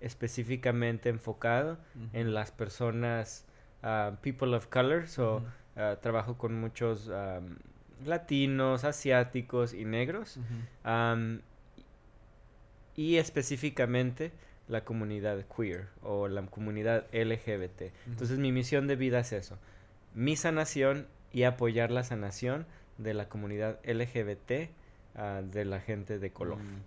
específicamente 0.00 1.08
enfocado 1.08 1.78
en 2.12 2.34
las 2.34 2.50
personas, 2.50 3.44
uh, 3.82 4.16
people 4.22 4.54
of 4.56 4.66
color, 4.66 5.06
so, 5.08 5.44
uh, 5.76 5.96
trabajo 6.00 6.38
con 6.38 6.58
muchos 6.58 7.08
um, 7.08 7.56
latinos, 8.04 8.84
asiáticos 8.84 9.74
y 9.74 9.84
negros, 9.84 10.38
um, 10.84 11.40
y 12.94 13.16
específicamente 13.16 14.32
la 14.68 14.84
comunidad 14.84 15.44
queer 15.54 15.88
o 16.02 16.28
la 16.28 16.42
comunidad 16.46 17.06
LGBT. 17.12 17.92
Entonces 18.06 18.38
mi 18.38 18.52
misión 18.52 18.86
de 18.86 18.96
vida 18.96 19.20
es 19.20 19.32
eso, 19.32 19.58
mi 20.14 20.36
sanación 20.36 21.06
y 21.32 21.44
apoyar 21.44 21.90
la 21.90 22.04
sanación 22.04 22.66
de 22.98 23.14
la 23.14 23.28
comunidad 23.28 23.78
LGBT, 23.84 24.70
uh, 25.16 25.42
de 25.42 25.64
la 25.64 25.80
gente 25.80 26.18
de 26.18 26.30
color. 26.30 26.58
Mm. 26.58 26.82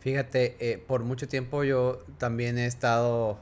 Fíjate, 0.00 0.56
eh, 0.60 0.78
por 0.78 1.02
mucho 1.02 1.26
tiempo 1.26 1.64
yo 1.64 2.04
también 2.18 2.58
he 2.58 2.66
estado 2.66 3.38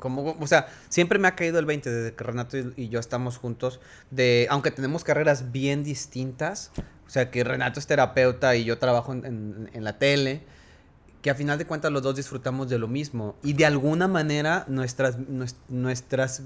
como, 0.00 0.34
o 0.40 0.46
sea, 0.46 0.66
siempre 0.88 1.18
me 1.18 1.28
ha 1.28 1.36
caído 1.36 1.58
el 1.58 1.66
20 1.66 1.90
desde 1.90 2.14
que 2.16 2.24
Renato 2.24 2.56
y, 2.56 2.88
yo 2.88 2.98
estamos 2.98 3.36
juntos, 3.36 3.80
de, 4.10 4.46
aunque 4.50 4.70
tenemos 4.70 5.04
carreras 5.04 5.52
bien 5.52 5.84
distintas, 5.84 6.72
o 7.06 7.10
sea, 7.10 7.30
que 7.30 7.44
Renato 7.44 7.78
es 7.78 7.86
terapeuta 7.86 8.56
y 8.56 8.64
yo 8.64 8.78
trabajo 8.78 9.12
en, 9.12 9.68
la 9.74 9.98
tele, 9.98 10.42
que 11.22 11.28
a 11.28 11.34
final 11.34 11.58
de 11.58 11.66
cuentas 11.66 11.92
los 11.92 12.02
dos 12.02 12.16
disfrutamos 12.16 12.70
de 12.70 12.78
lo 12.78 12.88
mismo 12.88 13.36
y 13.42 13.52
de 13.52 13.66
alguna 13.66 14.08
manera 14.08 14.64
nuestras, 14.68 15.18
nuestras 15.68 16.42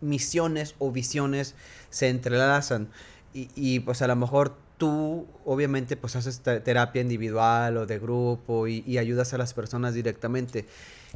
misiones 0.00 0.76
o 0.78 0.92
visiones 0.92 1.56
se 1.90 2.08
entrelazan 2.08 2.88
y, 3.34 3.50
y 3.56 3.80
pues 3.80 4.00
a 4.00 4.06
lo 4.06 4.14
mejor 4.14 4.54
tú 4.82 5.28
obviamente 5.44 5.96
pues 5.96 6.16
haces 6.16 6.40
terapia 6.40 7.00
individual 7.00 7.76
o 7.76 7.86
de 7.86 8.00
grupo 8.00 8.66
y, 8.66 8.98
ayudas 8.98 9.32
a 9.32 9.38
las 9.38 9.54
personas 9.54 9.94
directamente. 9.94 10.66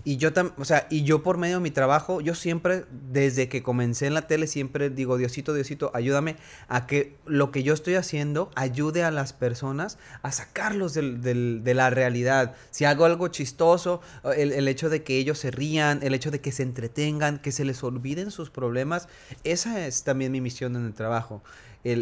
Y 0.04 0.18
yo 0.18 0.30
o 0.56 0.64
sea, 0.64 0.86
y 0.88 1.02
yo 1.02 1.24
por 1.24 1.36
medio 1.36 1.56
de 1.56 1.62
mi 1.62 1.72
trabajo, 1.72 2.20
yo 2.20 2.36
siempre, 2.36 2.84
desde 3.10 3.48
que 3.48 3.64
comencé 3.64 4.06
en 4.06 4.14
la 4.14 4.28
tele, 4.28 4.46
siempre 4.46 4.88
digo, 4.88 5.16
Diosito, 5.16 5.52
Diosito, 5.52 5.90
ayúdame 5.94 6.36
a 6.68 6.86
que 6.86 7.16
lo 7.26 7.50
que 7.50 7.64
yo 7.64 7.74
estoy 7.74 7.96
haciendo 7.96 8.52
ayude 8.54 9.02
a 9.02 9.10
las 9.10 9.32
personas 9.32 9.98
a 10.22 10.30
sacarlos 10.30 10.94
de 10.94 11.74
la 11.74 11.90
realidad. 11.90 12.54
Si 12.70 12.84
hago 12.84 13.04
algo 13.04 13.26
chistoso, 13.28 14.00
el, 14.36 14.52
el, 14.52 14.68
hecho 14.68 14.90
de 14.90 15.02
que 15.02 15.18
ellos 15.18 15.40
se 15.40 15.50
rían, 15.50 16.04
el 16.04 16.14
hecho 16.14 16.30
de 16.30 16.40
que 16.40 16.52
se 16.52 16.62
entretengan, 16.62 17.38
que 17.38 17.50
se 17.50 17.64
les 17.64 17.82
olviden 17.82 18.30
sus 18.30 18.48
problemas, 18.48 19.08
esa 19.42 19.84
es 19.84 20.04
también 20.04 20.30
mi 20.30 20.40
misión 20.40 20.76
en 20.76 20.86
el 20.86 20.94
trabajo 20.94 21.42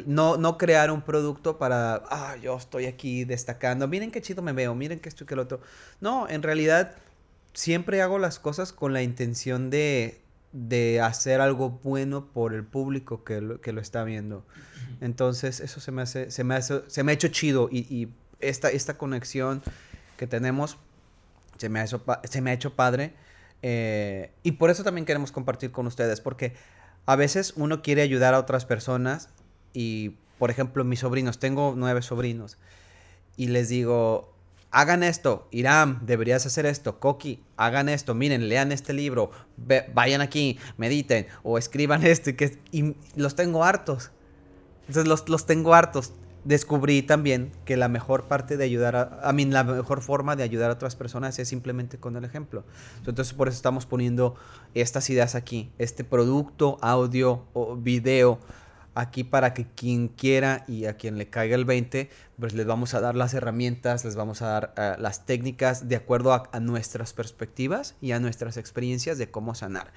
no, 0.06 0.36
no 0.36 0.56
crear 0.56 0.90
un 0.90 1.02
producto 1.02 1.58
para, 1.58 2.02
ah, 2.08 2.36
yo 2.42 2.56
estoy 2.56 2.86
aquí 2.86 3.24
destacando, 3.24 3.86
miren 3.88 4.10
qué 4.10 4.22
chido 4.22 4.42
me 4.42 4.52
veo, 4.52 4.74
miren 4.74 5.00
qué 5.00 5.08
esto 5.08 5.24
y 5.24 5.26
qué 5.26 5.36
lo 5.36 5.42
otro. 5.42 5.60
No, 6.00 6.28
en 6.28 6.42
realidad 6.42 6.94
siempre 7.52 8.00
hago 8.00 8.18
las 8.18 8.38
cosas 8.38 8.72
con 8.72 8.92
la 8.92 9.02
intención 9.02 9.70
de, 9.70 10.20
de 10.52 11.00
hacer 11.00 11.40
algo 11.40 11.70
bueno 11.82 12.26
por 12.32 12.54
el 12.54 12.64
público 12.64 13.24
que 13.24 13.40
lo, 13.40 13.60
que 13.60 13.72
lo 13.72 13.80
está 13.80 14.04
viendo. 14.04 14.44
Entonces, 15.00 15.60
eso 15.60 15.80
se 15.80 15.92
me 15.92 16.02
hace, 16.02 16.30
se 16.30 16.44
me 16.44 16.54
hace, 16.54 16.82
se 16.86 17.02
me 17.02 17.12
ha 17.12 17.14
hecho 17.14 17.28
chido 17.28 17.68
y, 17.70 17.80
y 17.94 18.08
esta, 18.40 18.70
esta 18.70 18.96
conexión 18.96 19.62
que 20.16 20.26
tenemos 20.26 20.78
se 21.58 21.68
me 21.68 21.80
ha 21.80 21.84
hecho, 21.84 22.02
se 22.24 22.40
me 22.40 22.50
ha 22.50 22.54
hecho 22.54 22.74
padre. 22.74 23.12
Eh, 23.62 24.30
y 24.42 24.52
por 24.52 24.70
eso 24.70 24.84
también 24.84 25.04
queremos 25.04 25.32
compartir 25.32 25.70
con 25.72 25.86
ustedes, 25.86 26.20
porque 26.20 26.54
a 27.06 27.16
veces 27.16 27.54
uno 27.56 27.82
quiere 27.82 28.02
ayudar 28.02 28.34
a 28.34 28.38
otras 28.38 28.66
personas 28.66 29.30
y, 29.74 30.16
por 30.38 30.50
ejemplo, 30.50 30.84
mis 30.84 31.00
sobrinos, 31.00 31.38
tengo 31.38 31.74
nueve 31.76 32.00
sobrinos, 32.00 32.56
y 33.36 33.48
les 33.48 33.68
digo, 33.68 34.32
hagan 34.74 35.02
esto, 35.02 35.46
Iram, 35.50 36.00
deberías 36.04 36.46
hacer 36.46 36.66
esto, 36.66 36.98
Koki, 36.98 37.42
hagan 37.56 37.88
esto, 37.88 38.14
miren, 38.14 38.48
lean 38.48 38.72
este 38.72 38.92
libro, 38.92 39.30
vayan 39.94 40.20
aquí, 40.20 40.58
mediten, 40.76 41.26
o 41.42 41.58
escriban 41.58 42.02
esto, 42.06 42.30
y, 42.30 42.34
que, 42.34 42.58
y 42.72 42.96
los 43.16 43.36
tengo 43.36 43.64
hartos. 43.64 44.10
Entonces 44.80 45.06
los, 45.06 45.28
los 45.28 45.46
tengo 45.46 45.74
hartos. 45.74 46.12
Descubrí 46.44 47.00
también 47.00 47.52
que 47.64 47.78
la 47.78 47.88
mejor 47.88 48.24
parte 48.24 48.58
de 48.58 48.64
ayudar 48.64 48.96
a, 48.96 49.20
a 49.22 49.32
mí, 49.32 49.46
la 49.46 49.64
mejor 49.64 50.02
forma 50.02 50.36
de 50.36 50.42
ayudar 50.42 50.70
a 50.70 50.74
otras 50.74 50.94
personas 50.94 51.38
es 51.38 51.48
simplemente 51.48 51.96
con 51.96 52.16
el 52.16 52.24
ejemplo. 52.24 52.64
Entonces 52.98 53.32
por 53.32 53.48
eso 53.48 53.56
estamos 53.56 53.86
poniendo 53.86 54.34
estas 54.74 55.08
ideas 55.08 55.36
aquí, 55.36 55.70
este 55.78 56.04
producto, 56.04 56.78
audio 56.82 57.44
o 57.54 57.76
video 57.76 58.40
aquí 58.94 59.24
para 59.24 59.54
que 59.54 59.66
quien 59.66 60.08
quiera 60.08 60.64
y 60.68 60.86
a 60.86 60.96
quien 60.96 61.18
le 61.18 61.28
caiga 61.28 61.56
el 61.56 61.64
20, 61.64 62.10
pues 62.38 62.54
les 62.54 62.66
vamos 62.66 62.94
a 62.94 63.00
dar 63.00 63.14
las 63.16 63.34
herramientas, 63.34 64.04
les 64.04 64.16
vamos 64.16 64.42
a 64.42 64.48
dar 64.48 64.74
eh, 64.76 64.94
las 64.98 65.26
técnicas 65.26 65.88
de 65.88 65.96
acuerdo 65.96 66.32
a, 66.32 66.60
nuestras 66.60 67.12
perspectivas 67.12 67.94
y 68.00 68.12
a 68.12 68.20
nuestras 68.20 68.56
experiencias 68.56 69.18
de 69.18 69.30
cómo 69.30 69.54
sanar. 69.54 69.92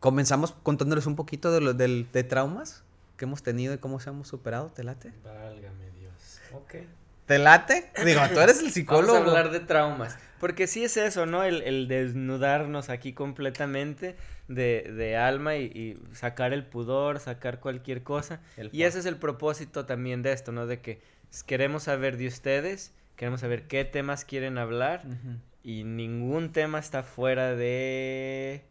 comenzamos 0.00 0.52
contándoles 0.62 1.06
un 1.06 1.16
poquito 1.16 1.52
de, 1.52 1.60
lo, 1.60 1.74
de, 1.74 2.06
de 2.12 2.24
traumas 2.24 2.84
que 3.16 3.24
hemos 3.24 3.42
tenido 3.42 3.74
y 3.74 3.78
cómo 3.78 4.00
se 4.00 4.10
hemos 4.10 4.28
superado, 4.28 4.68
¿te 4.68 4.84
late? 4.84 5.12
Válgame 5.24 5.90
Dios. 5.90 6.40
Ok. 6.54 7.01
¿Te 7.26 7.38
late? 7.38 7.90
Digo, 8.04 8.20
tú 8.32 8.40
eres 8.40 8.60
el 8.60 8.70
psicólogo. 8.70 9.14
Vamos 9.14 9.28
a 9.28 9.38
hablar 9.38 9.52
de 9.52 9.60
traumas. 9.60 10.18
Porque 10.40 10.66
sí 10.66 10.82
es 10.82 10.96
eso, 10.96 11.24
¿no? 11.24 11.44
El, 11.44 11.86
desnudarnos 11.86 12.90
aquí 12.90 13.12
completamente 13.12 14.16
de, 14.48 15.16
alma 15.16 15.56
y, 15.56 15.96
sacar 16.14 16.52
el 16.52 16.64
pudor, 16.64 17.20
sacar 17.20 17.60
cualquier 17.60 18.02
cosa. 18.02 18.40
y 18.72 18.82
ese 18.82 18.98
es 18.98 19.06
el 19.06 19.16
propósito 19.16 19.86
también 19.86 20.22
de 20.22 20.32
esto, 20.32 20.50
¿no? 20.50 20.66
De 20.66 20.80
que 20.80 21.00
queremos 21.46 21.84
saber 21.84 22.16
de 22.16 22.26
ustedes, 22.26 22.92
queremos 23.16 23.40
saber 23.40 23.68
qué 23.68 23.84
temas 23.84 24.24
quieren 24.24 24.58
hablar 24.58 25.04
y 25.62 25.84
ningún 25.84 26.50
tema 26.50 26.80
está 26.80 27.02
fuera 27.04 27.54
de 27.54 28.64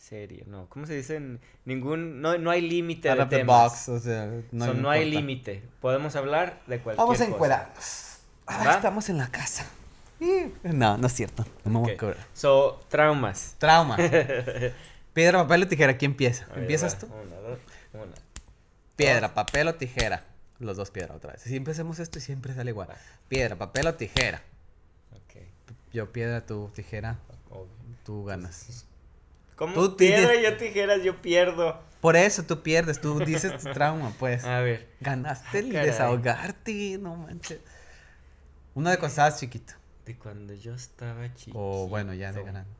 serie, 0.00 0.44
no, 0.46 0.66
¿cómo 0.68 0.86
se 0.86 0.94
dice? 0.94 1.20
Ningún, 1.64 2.20
no, 2.20 2.38
no 2.38 2.50
hay 2.50 2.62
límite 2.62 3.14
de 3.14 3.26
temas. 3.26 3.88
o 3.88 4.00
sea, 4.00 4.30
no, 4.50 4.90
hay 4.90 5.08
límite. 5.08 5.62
Podemos 5.80 6.16
hablar 6.16 6.62
de 6.66 6.80
cualquier 6.80 7.06
Vamos 7.06 7.20
a 7.20 7.24
encuadrarnos. 7.24 8.18
estamos 8.48 9.08
en 9.08 9.18
la 9.18 9.30
casa. 9.30 9.66
No, 10.62 10.98
no 10.98 11.06
es 11.06 11.12
cierto. 11.12 11.46
No 11.64 11.70
me 11.70 11.78
voy 11.80 11.92
a 11.92 12.14
So, 12.34 12.80
traumas. 12.88 13.56
Traumas. 13.58 13.98
Piedra, 15.12 15.42
papel 15.42 15.62
o 15.62 15.68
tijera. 15.68 15.96
¿Quién 15.96 16.12
empieza? 16.12 16.46
¿Empiezas 16.54 16.98
tú? 16.98 17.06
Una, 17.06 17.36
dos, 17.36 17.58
una. 17.92 18.14
Piedra, 18.96 19.34
papel 19.34 19.68
o 19.68 19.74
tijera. 19.74 20.24
Los 20.58 20.76
dos 20.76 20.90
piedra 20.90 21.14
otra 21.14 21.32
vez. 21.32 21.40
Siempre 21.42 21.72
hacemos 21.72 21.98
esto 21.98 22.18
y 22.18 22.22
siempre 22.22 22.54
sale 22.54 22.70
igual. 22.70 22.88
Piedra, 23.28 23.56
papel 23.56 23.86
o 23.86 23.94
tijera. 23.94 24.42
Yo 25.92 26.12
piedra, 26.12 26.46
tú 26.46 26.70
tijera. 26.74 27.18
Tú 28.04 28.24
ganas. 28.24 28.86
¿Cómo 29.60 29.74
tú 29.74 29.96
piedra, 29.96 30.34
yo 30.40 30.56
tijeras, 30.56 31.04
yo 31.04 31.22
pierdo. 31.22 31.80
Por 32.00 32.16
eso 32.16 32.42
tú 32.42 32.62
pierdes, 32.62 33.00
tú 33.00 33.20
dices 33.20 33.56
tu 33.62 33.70
trauma, 33.70 34.12
pues. 34.18 34.42
A 34.44 34.60
ver. 34.60 34.88
Ganaste 35.00 35.60
el 35.60 35.70
desahogarte, 35.70 36.98
no 36.98 37.14
manches. 37.14 37.60
Uno 38.74 38.90
de 38.90 38.96
cuando 38.96 39.10
estabas 39.10 39.38
chiquito 39.38 39.74
cuando 40.14 40.54
yo 40.54 40.74
estaba 40.74 41.32
chiquito. 41.34 41.58
O 41.58 41.88
bueno, 41.88 42.14
ya 42.14 42.32
de 42.32 42.42
grande. 42.42 42.70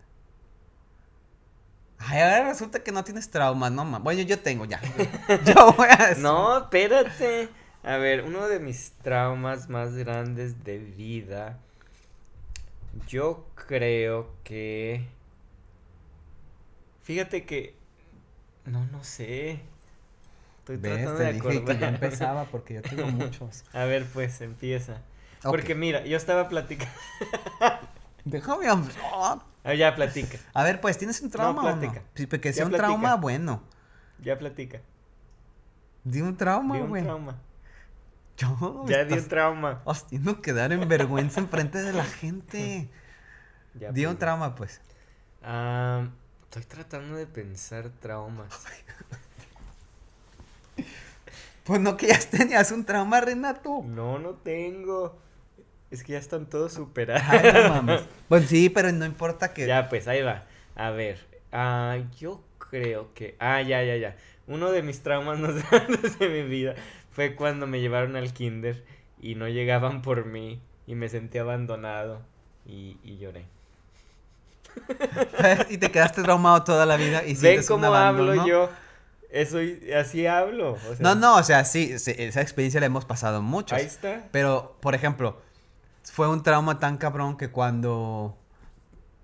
Ay, 1.99 2.21
ahora 2.21 2.49
resulta 2.49 2.83
que 2.83 2.93
no 2.93 3.05
tienes 3.05 3.31
trauma, 3.31 3.69
no, 3.69 3.85
Bueno, 4.01 4.23
yo 4.23 4.39
tengo 4.39 4.65
ya. 4.65 4.81
yo 5.45 5.73
voy 5.73 5.89
a 5.89 6.15
No, 6.19 6.59
espérate. 6.59 7.49
A 7.83 7.97
ver, 7.97 8.25
uno 8.25 8.49
de 8.49 8.59
mis 8.59 8.93
traumas 9.03 9.69
más 9.69 9.95
grandes 9.95 10.65
de 10.65 10.79
vida. 10.79 11.59
Yo 13.07 13.47
creo 13.55 14.35
que. 14.45 15.07
Fíjate 17.11 17.45
que. 17.45 17.75
No, 18.67 18.87
no 18.87 19.03
sé. 19.03 19.59
Estoy 20.61 20.77
¿Ves? 20.77 20.95
tratando 20.99 21.19
Te 21.19 21.25
de 21.25 21.33
dije 21.33 21.65
que 21.65 21.79
yo 21.79 21.87
empezaba 21.87 22.45
porque 22.53 22.75
yo 22.75 22.83
tengo 22.83 23.07
muchos. 23.09 23.65
A 23.73 23.83
ver, 23.85 24.07
pues, 24.13 24.41
empieza. 24.43 24.99
Porque 25.43 25.75
mira, 25.75 26.05
yo 26.07 26.17
estaba 26.17 26.49
platicando. 26.49 26.95
Déjame 28.25 28.69
hablar. 28.69 29.41
Ah, 29.65 29.75
ya 29.75 29.93
platica. 29.97 30.39
A 30.55 30.63
ver, 30.63 30.81
pues, 30.81 30.99
¿tienes 30.99 31.21
un 31.21 31.31
trauma 31.31 31.63
o 31.63 31.65
no? 31.75 31.81
platica. 31.81 32.05
Sí, 32.15 32.29
porque 32.29 32.51
Ya 32.51 32.55
sea 32.55 32.65
un 32.67 32.71
platica. 32.71 32.87
trauma, 32.87 33.17
bueno. 33.17 33.65
Ya 34.21 34.39
platica. 34.39 34.81
Di 36.05 36.21
un 36.21 36.37
trauma, 36.37 36.77
Di 36.77 36.81
un 36.83 36.89
güey. 36.91 37.03
trauma. 37.03 37.39
Yo, 38.37 38.85
Ya 38.87 38.99
di 39.05 39.15
un 39.15 39.19
estás 39.19 39.29
trauma. 39.29 39.83
haciendo 39.85 40.41
quedar 40.43 40.71
en 40.73 40.89
vergüenza 40.89 41.41
enfrente 41.41 41.79
de 41.83 41.93
la 41.93 42.05
gente. 42.21 42.89
Ya, 43.75 43.91
Di 43.91 44.07
un 44.07 44.13
pues. 44.13 44.19
trauma, 44.21 44.55
pues. 44.55 44.81
Ah, 45.43 46.09
estoy 46.51 46.65
tratando 46.65 47.15
de 47.15 47.29
pensar 47.29 47.91
traumas. 48.01 48.53
Pues 51.63 51.81
no 51.81 51.97
que 51.97 52.09
ya 52.09 52.19
tenías 52.19 52.73
un 52.73 52.85
trauma, 52.85 53.21
Renato. 53.21 53.83
No, 53.87 54.19
no 54.19 54.31
tengo. 54.31 55.17
Es 55.93 56.03
que 56.03 56.15
ya 56.15 56.19
están 56.19 56.47
todos 56.47 56.73
superados. 56.73 57.23
Ay, 57.29 57.53
no 57.53 57.69
mames. 57.69 58.03
Pues 58.29 58.47
sí, 58.47 58.69
pero 58.69 58.91
no 58.91 59.05
importa 59.05 59.55
que. 59.55 59.69
Ya, 59.69 59.89
pues 59.89 60.09
ahí 60.09 60.23
va. 60.23 60.47
A 60.75 60.91
ver. 60.91 61.25
Ah, 61.53 61.99
yo 62.19 62.43
creo 62.59 63.15
que. 63.15 63.37
Ah, 63.39 63.63
ya, 63.63 63.85
ya, 63.85 63.97
ya. 63.97 64.17
Uno 64.49 64.73
de 64.73 64.83
mis 64.83 65.05
traumas 65.05 65.39
más 65.39 65.71
grandes 65.71 66.19
de 66.19 66.29
mi 66.29 66.43
vida 66.43 66.75
fue 67.13 67.37
cuando 67.37 67.69
me 67.69 67.81
llevaron 67.81 68.17
al 68.17 68.33
kinder 68.33 68.85
y 69.21 69.37
no 69.37 69.47
llegaban 69.49 70.03
por 70.03 70.27
mí 70.27 70.61
y 70.89 70.97
me 70.97 71.09
sentí 71.09 71.39
abandonado 71.39 72.23
y, 72.67 72.97
y 73.05 73.19
lloré. 73.19 73.47
y 75.71 75.79
te 75.79 75.91
quedaste 75.91 76.23
traumado 76.23 76.63
toda 76.65 76.87
la 76.87 76.97
vida 76.97 77.23
y 77.25 77.29
¿Ven 77.29 77.37
sientes 77.37 77.71
un 77.71 77.81
cómo 77.81 77.95
hablo 77.95 78.23
abandono. 78.25 78.47
yo? 78.47 78.71
Eso, 79.31 79.59
así 79.97 80.27
hablo. 80.27 80.73
o 80.73 80.79
sea, 80.79 80.97
No, 80.99 81.15
no, 81.15 81.37
o 81.37 81.43
sea, 81.43 81.65
sí, 81.65 81.99
sí, 81.99 82.13
esa 82.19 82.41
experiencia 82.41 82.81
la 82.81 82.87
hemos 82.87 83.05
pasado 83.05 83.43
muchos. 83.43 83.79
Ahí 83.79 83.87
está. 83.87 84.25
Pero, 84.33 84.77
por 84.81 84.95
ejemplo, 84.95 85.41
fue 86.03 86.29
un 86.29 86.43
trauma 86.43 86.79
tan 86.81 86.97
cabrón 86.97 87.37
que 87.37 87.51
cuando 87.51 88.37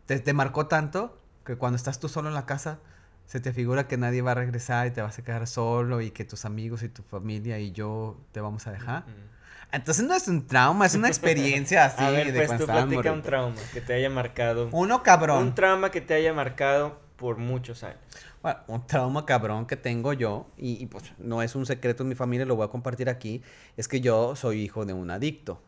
te, 0.06 0.20
te 0.20 0.32
marcó 0.32 0.66
tanto 0.66 1.18
que 1.44 1.56
cuando 1.56 1.76
estás 1.76 1.98
tú 1.98 2.08
solo 2.08 2.28
en 2.28 2.34
la 2.34 2.46
casa 2.46 2.78
se 3.26 3.40
te 3.40 3.52
figura 3.52 3.88
que 3.88 3.96
nadie 3.96 4.22
va 4.22 4.32
a 4.32 4.34
regresar 4.34 4.86
y 4.86 4.90
te 4.92 5.02
vas 5.02 5.18
a 5.18 5.24
quedar 5.24 5.46
solo 5.46 6.00
y 6.00 6.10
que 6.10 6.24
tus 6.24 6.44
amigos 6.44 6.82
y 6.82 6.88
tu 6.88 7.02
familia 7.02 7.58
y 7.58 7.72
yo 7.72 8.18
te 8.32 8.40
vamos 8.40 8.66
a 8.66 8.72
dejar. 8.72 9.02
Mm. 9.02 9.36
Entonces 9.72 10.06
no 10.06 10.14
es 10.14 10.28
un 10.28 10.46
trauma, 10.46 10.86
es 10.86 10.94
una 10.94 11.08
experiencia 11.08 11.84
así 11.86 12.02
a 12.02 12.10
ver, 12.10 12.32
de 12.32 12.46
pues 12.46 12.58
tú 12.58 12.66
platica 12.66 13.12
un 13.12 13.22
trauma 13.22 13.60
que 13.72 13.80
te 13.80 13.94
haya 13.94 14.08
marcado. 14.08 14.68
Uno 14.72 15.02
cabrón. 15.02 15.42
Un 15.42 15.54
trauma 15.54 15.90
que 15.90 16.00
te 16.00 16.14
haya 16.14 16.32
marcado 16.32 17.00
por 17.16 17.38
muchos 17.38 17.82
años. 17.82 17.98
Bueno, 18.42 18.60
un 18.68 18.86
trauma 18.86 19.26
cabrón 19.26 19.66
que 19.66 19.76
tengo 19.76 20.12
yo, 20.12 20.46
y, 20.56 20.80
y, 20.80 20.86
pues 20.86 21.12
no 21.18 21.42
es 21.42 21.56
un 21.56 21.66
secreto 21.66 22.04
en 22.04 22.10
mi 22.10 22.14
familia, 22.14 22.46
lo 22.46 22.54
voy 22.54 22.66
a 22.66 22.68
compartir 22.68 23.08
aquí, 23.08 23.42
es 23.76 23.88
que 23.88 24.00
yo 24.00 24.36
soy 24.36 24.62
hijo 24.62 24.84
de 24.84 24.92
un 24.92 25.10
adicto, 25.10 25.60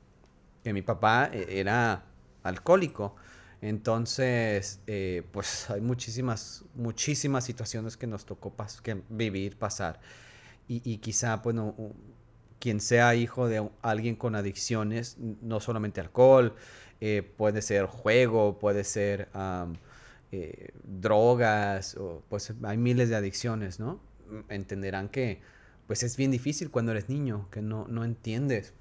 que 0.63 0.73
mi 0.73 0.83
papá 0.83 1.29
eh, 1.33 1.47
era 1.49 2.05
alcohólico. 2.45 3.17
Entonces, 3.61 4.81
eh, 4.87 5.23
pues 5.33 5.71
hay 5.71 5.81
muchísimas, 5.81 6.65
muchísimas 6.75 7.45
situaciones 7.45 7.97
que 7.97 8.07
nos 8.07 8.25
tocó 8.25 8.55
que 8.83 9.03
vivir, 9.09 9.57
pasar. 9.59 10.01
Y, 10.69 10.83
y 10.91 10.99
quizá, 10.99 11.37
bueno, 11.37 11.75
quien 12.59 12.81
sea 12.81 13.15
hijo 13.15 13.49
de 13.49 13.69
alguien 13.83 14.17
con 14.17 14.35
adicciones, 14.35 15.17
no 15.19 15.61
solamente 15.61 16.01
alcohol, 16.01 16.55
eh, 17.01 17.23
puede 17.37 17.63
ser 17.63 17.87
juego, 17.87 18.59
puede 18.59 18.85
ser 18.85 19.29
eh, 20.33 20.71
drogas, 20.85 21.97
o, 21.97 22.23
pues 22.29 22.53
hay 22.65 22.77
miles 22.77 23.09
de 23.09 23.17
adicciones, 23.17 23.79
¿no? 23.79 24.01
Entenderán 24.49 25.09
que 25.09 25.41
pues 25.87 26.03
es 26.03 26.17
bien 26.17 26.31
difícil 26.31 26.71
cuando 26.71 26.93
eres 26.93 27.09
niño, 27.09 27.49
que 27.51 27.63
no, 27.63 27.87
no 27.89 28.05
entiendes. 28.05 28.75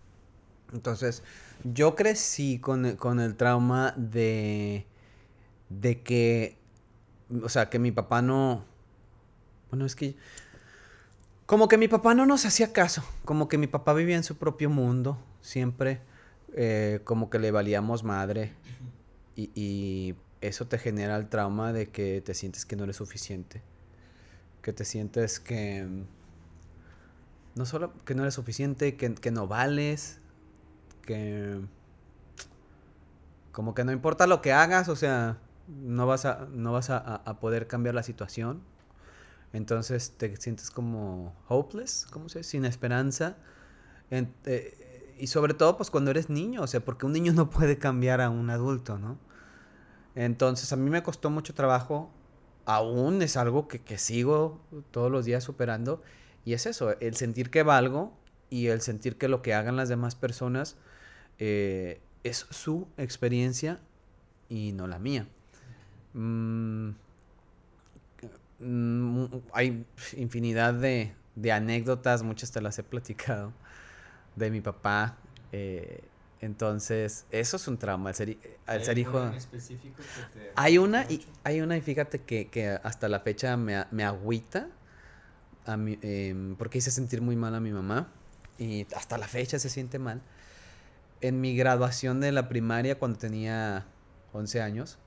Entonces, 0.74 1.24
yo 1.64 1.96
crecí 1.96 2.60
con, 2.60 2.86
el- 2.86 2.98
con 2.98 3.20
el 3.20 3.36
trauma 3.36 3.94
de, 3.98 4.86
de 5.70 6.02
que, 6.02 6.58
o 7.43 7.50
sea, 7.50 7.70
que 7.70 7.80
mi 7.80 7.91
papá 7.91 8.22
no, 8.22 8.63
bueno, 9.70 9.86
es 9.86 9.96
que, 9.96 10.15
como 11.46 11.67
que 11.67 11.78
mi 11.78 11.88
papá 11.88 12.13
no 12.13 12.26
nos 12.26 12.46
hacía 12.46 12.74
caso, 12.74 13.04
como 13.26 13.48
que 13.48 13.58
mi 13.58 13.67
papá 13.67 13.93
vivía 13.93 14.17
en 14.17 14.24
su 14.24 14.38
propio 14.38 14.70
mundo, 14.70 15.17
siempre, 15.41 16.02
eh, 16.54 17.00
como 17.06 17.30
que 17.30 17.39
le 17.39 17.52
valíamos 17.52 18.04
madre, 18.04 18.52
y, 19.36 19.52
y 19.56 20.15
eso 20.41 20.67
te 20.67 20.78
genera 20.78 21.15
el 21.17 21.30
trauma 21.30 21.72
de 21.74 21.89
que 21.89 22.22
te 22.22 22.34
sientes 22.34 22.65
que 22.65 22.76
no 22.76 22.84
eres 22.84 22.98
suficiente, 22.98 23.62
que 24.62 24.74
te 24.74 24.84
sientes 24.86 25.39
que, 25.39 25.86
mm, 25.86 26.04
no 27.56 27.65
solo 27.65 27.93
que 28.06 28.13
no 28.15 28.24
eres 28.24 28.36
suficiente, 28.36 28.96
que, 28.98 29.13
que 29.15 29.32
no 29.32 29.48
vales, 29.48 30.20
que 31.08 31.60
como 33.52 33.74
que 33.74 33.84
no 33.84 33.91
importa 33.91 34.28
lo 34.28 34.39
que 34.43 34.54
hagas, 34.54 34.88
o 34.88 34.96
sea, 34.96 35.39
no 35.67 36.06
vas 36.06 36.26
a, 36.26 36.48
no 36.52 36.74
vas 36.74 36.91
a, 36.91 37.24
poder 37.39 37.65
cambiar 37.65 37.96
la 37.96 38.04
situación. 38.04 38.62
Entonces 39.52 40.13
te 40.15 40.36
sientes 40.38 40.70
como 40.70 41.36
hopeless, 41.48 42.06
¿cómo 42.12 42.30
se 42.30 42.38
dice? 42.38 42.52
Sin 42.52 42.65
esperanza. 42.65 43.36
Eh, 44.12 45.15
y 45.17 45.26
sobre 45.26 45.56
todo, 45.56 45.76
pues 45.76 45.89
cuando 45.89 46.12
eres 46.12 46.30
niño, 46.30 46.62
o 46.62 46.67
sea, 46.67 46.82
porque 46.86 47.08
un 47.08 47.13
niño 47.13 47.34
no 47.34 47.50
puede 47.50 47.80
cambiar 47.80 48.22
a 48.22 48.30
un 48.30 48.52
adulto, 48.52 49.00
¿no? 49.00 49.17
Entonces 50.13 50.72
a 50.72 50.76
mí 50.76 50.91
me 50.91 51.02
costó 51.02 51.32
mucho 51.32 51.56
trabajo, 51.56 52.12
aún 52.65 53.24
es 53.24 53.38
algo 53.38 53.67
que, 53.67 53.82
que 53.82 53.98
sigo 53.98 54.62
todos 54.91 55.12
los 55.12 55.26
días 55.26 55.43
superando, 55.43 56.04
y 56.46 56.54
es 56.54 56.67
eso, 56.67 56.91
el 57.00 57.15
sentir 57.15 57.50
que 57.50 57.63
valgo 57.63 58.13
y 58.52 58.67
el 58.67 58.82
sentir 58.82 59.17
que 59.17 59.28
lo 59.28 59.41
que 59.41 59.56
hagan 59.56 59.76
las 59.76 59.89
demás 59.89 60.13
personas 60.13 60.78
eh, 61.39 62.02
es 62.23 62.45
su 62.50 62.88
experiencia 62.97 63.80
y 64.50 64.73
no 64.73 64.88
la 64.88 65.00
mía. 65.00 65.28
Mm, 66.13 66.91
mm, 68.60 69.26
hay 69.54 69.86
infinidad 70.15 70.73
de, 70.73 71.13
de 71.36 71.52
anécdotas, 71.52 72.23
muchas 72.23 72.52
te 72.52 72.62
las 72.62 72.78
he 72.80 72.84
platicado, 72.84 73.54
de 74.36 74.52
mi 74.52 74.62
papá. 74.62 75.17
eh, 75.52 76.04
entonces, 76.41 77.26
eso 77.32 77.58
es 77.58 77.67
un 77.67 77.78
trauma, 77.78 78.10
al 78.10 78.15
ser, 78.15 78.38
al 78.67 78.84
ser 78.84 78.97
hijo... 79.00 79.19
Hay 80.56 80.78
una, 80.78 81.04
y, 81.10 81.26
hay 81.43 81.62
una, 81.62 81.78
y 81.78 81.82
fíjate 81.82 82.21
que, 82.21 82.47
que 82.50 82.69
hasta 82.84 83.08
la 83.10 83.19
fecha 83.19 83.58
me, 83.58 83.86
me 83.91 84.04
agüita, 84.04 84.67
a 85.65 85.78
mi- 85.78 86.00
em, 86.02 86.56
porque 86.56 86.78
hice 86.80 86.91
sentir 86.91 87.21
muy 87.21 87.36
mal 87.36 87.56
a 87.56 87.60
mi 87.60 87.71
mamá, 87.71 88.08
y 88.58 88.88
hasta 88.95 89.17
la 89.17 89.28
fecha 89.28 89.60
se 89.60 89.69
siente 89.69 90.00
mal. 90.00 90.21
En 91.21 91.41
mi 91.41 91.56
graduación 91.56 92.19
de 92.19 92.32
la 92.32 92.47
primaria, 92.47 92.99
cuando 92.99 93.17
tenía 93.17 93.86
11 94.34 94.62
años, 94.62 94.97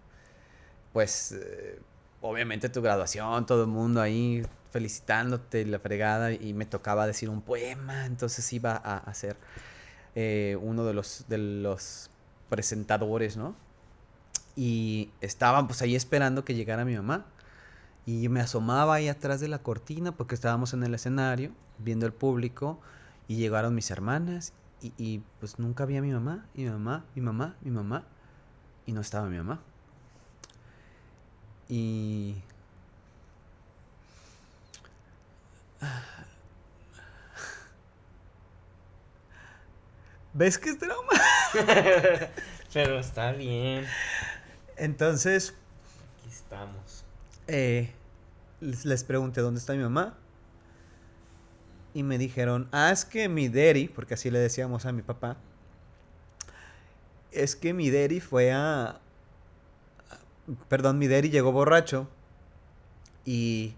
pues 0.93 1.33
eh, 1.33 1.81
obviamente 2.21 2.69
tu 2.69 2.83
graduación, 2.83 3.47
todo 3.47 3.63
el 3.63 3.69
mundo 3.69 4.01
ahí 4.01 4.45
felicitándote 4.71 5.65
la 5.67 5.79
fregada, 5.79 6.33
y 6.33 6.55
me 6.55 6.67
tocaba 6.67 7.07
decir 7.07 7.29
un 7.29 7.43
poema, 7.43 8.07
entonces 8.07 8.53
iba 8.53 8.81
a 8.85 8.99
hacer 8.99 9.37
eh, 10.15 10.57
uno 10.61 10.85
de 10.85 10.95
los, 10.95 11.25
de 11.29 11.39
los 11.39 12.11
presentadores, 12.49 13.37
¿no? 13.37 13.55
Y 14.57 15.11
estaban 15.21 15.67
pues 15.67 15.83
ahí 15.83 15.95
esperando 15.97 16.45
que 16.45 16.55
llegara 16.55 16.85
mi 16.85 16.97
mamá. 16.97 17.27
Y 18.07 18.29
me 18.29 18.41
asomaba 18.41 18.95
ahí 18.95 19.09
atrás 19.09 19.41
de 19.41 19.49
la 19.49 19.61
cortina 19.61 20.13
porque 20.13 20.35
estábamos 20.35 20.75
en 20.75 20.83
el 20.83 20.95
escenario 20.95 21.53
viendo 21.79 22.07
el 22.07 22.13
público 22.13 22.81
y 23.29 23.37
llegaron 23.37 23.75
mis 23.75 23.91
hermanas 23.91 24.53
y, 24.83 24.93
y, 24.99 25.23
pues 25.41 25.59
nunca 25.59 25.85
vi 25.87 25.97
a 25.97 26.03
mi 26.03 26.11
mamá, 26.13 26.47
mi 26.55 26.65
mamá, 26.67 27.05
mi 27.15 27.21
mamá, 27.23 27.57
mi 27.61 27.71
mamá 27.71 28.05
y 28.87 28.93
no 28.93 29.01
estaba 29.01 29.29
mi 29.29 29.37
mamá. 29.37 29.61
Y... 31.69 32.37
¿Ves 40.33 40.59
que 40.59 40.71
es 40.71 40.79
trauma? 40.79 41.13
Pero 42.73 42.99
está 43.01 43.33
bien. 43.33 43.85
Entonces, 44.77 45.55
Aquí 46.21 46.29
estamos. 46.31 47.05
eh, 47.49 47.93
les, 48.61 48.85
les 48.85 49.05
pregunté 49.05 49.41
dónde 49.41 49.59
está 49.61 49.73
mi 49.73 49.83
mamá. 49.83 50.17
Y 51.93 52.03
me 52.03 52.19
dijeron, 52.19 52.69
ah, 52.73 52.91
es 52.91 53.05
que 53.05 53.29
mi 53.29 53.49
daddy, 53.49 53.89
porque 53.89 54.15
así 54.15 54.31
le 54.31 54.39
decíamos 54.39 54.87
a 54.87 54.93
mi 54.93 55.03
papá, 55.03 55.37
es 57.33 57.57
que 57.57 57.75
mi 57.75 57.91
daddy 57.91 58.21
fue 58.21 58.53
a... 58.53 59.01
Perdón, 60.69 60.99
mi 60.99 61.09
daddy 61.09 61.31
llegó 61.31 61.53
borracho 61.53 62.09
y 63.25 63.75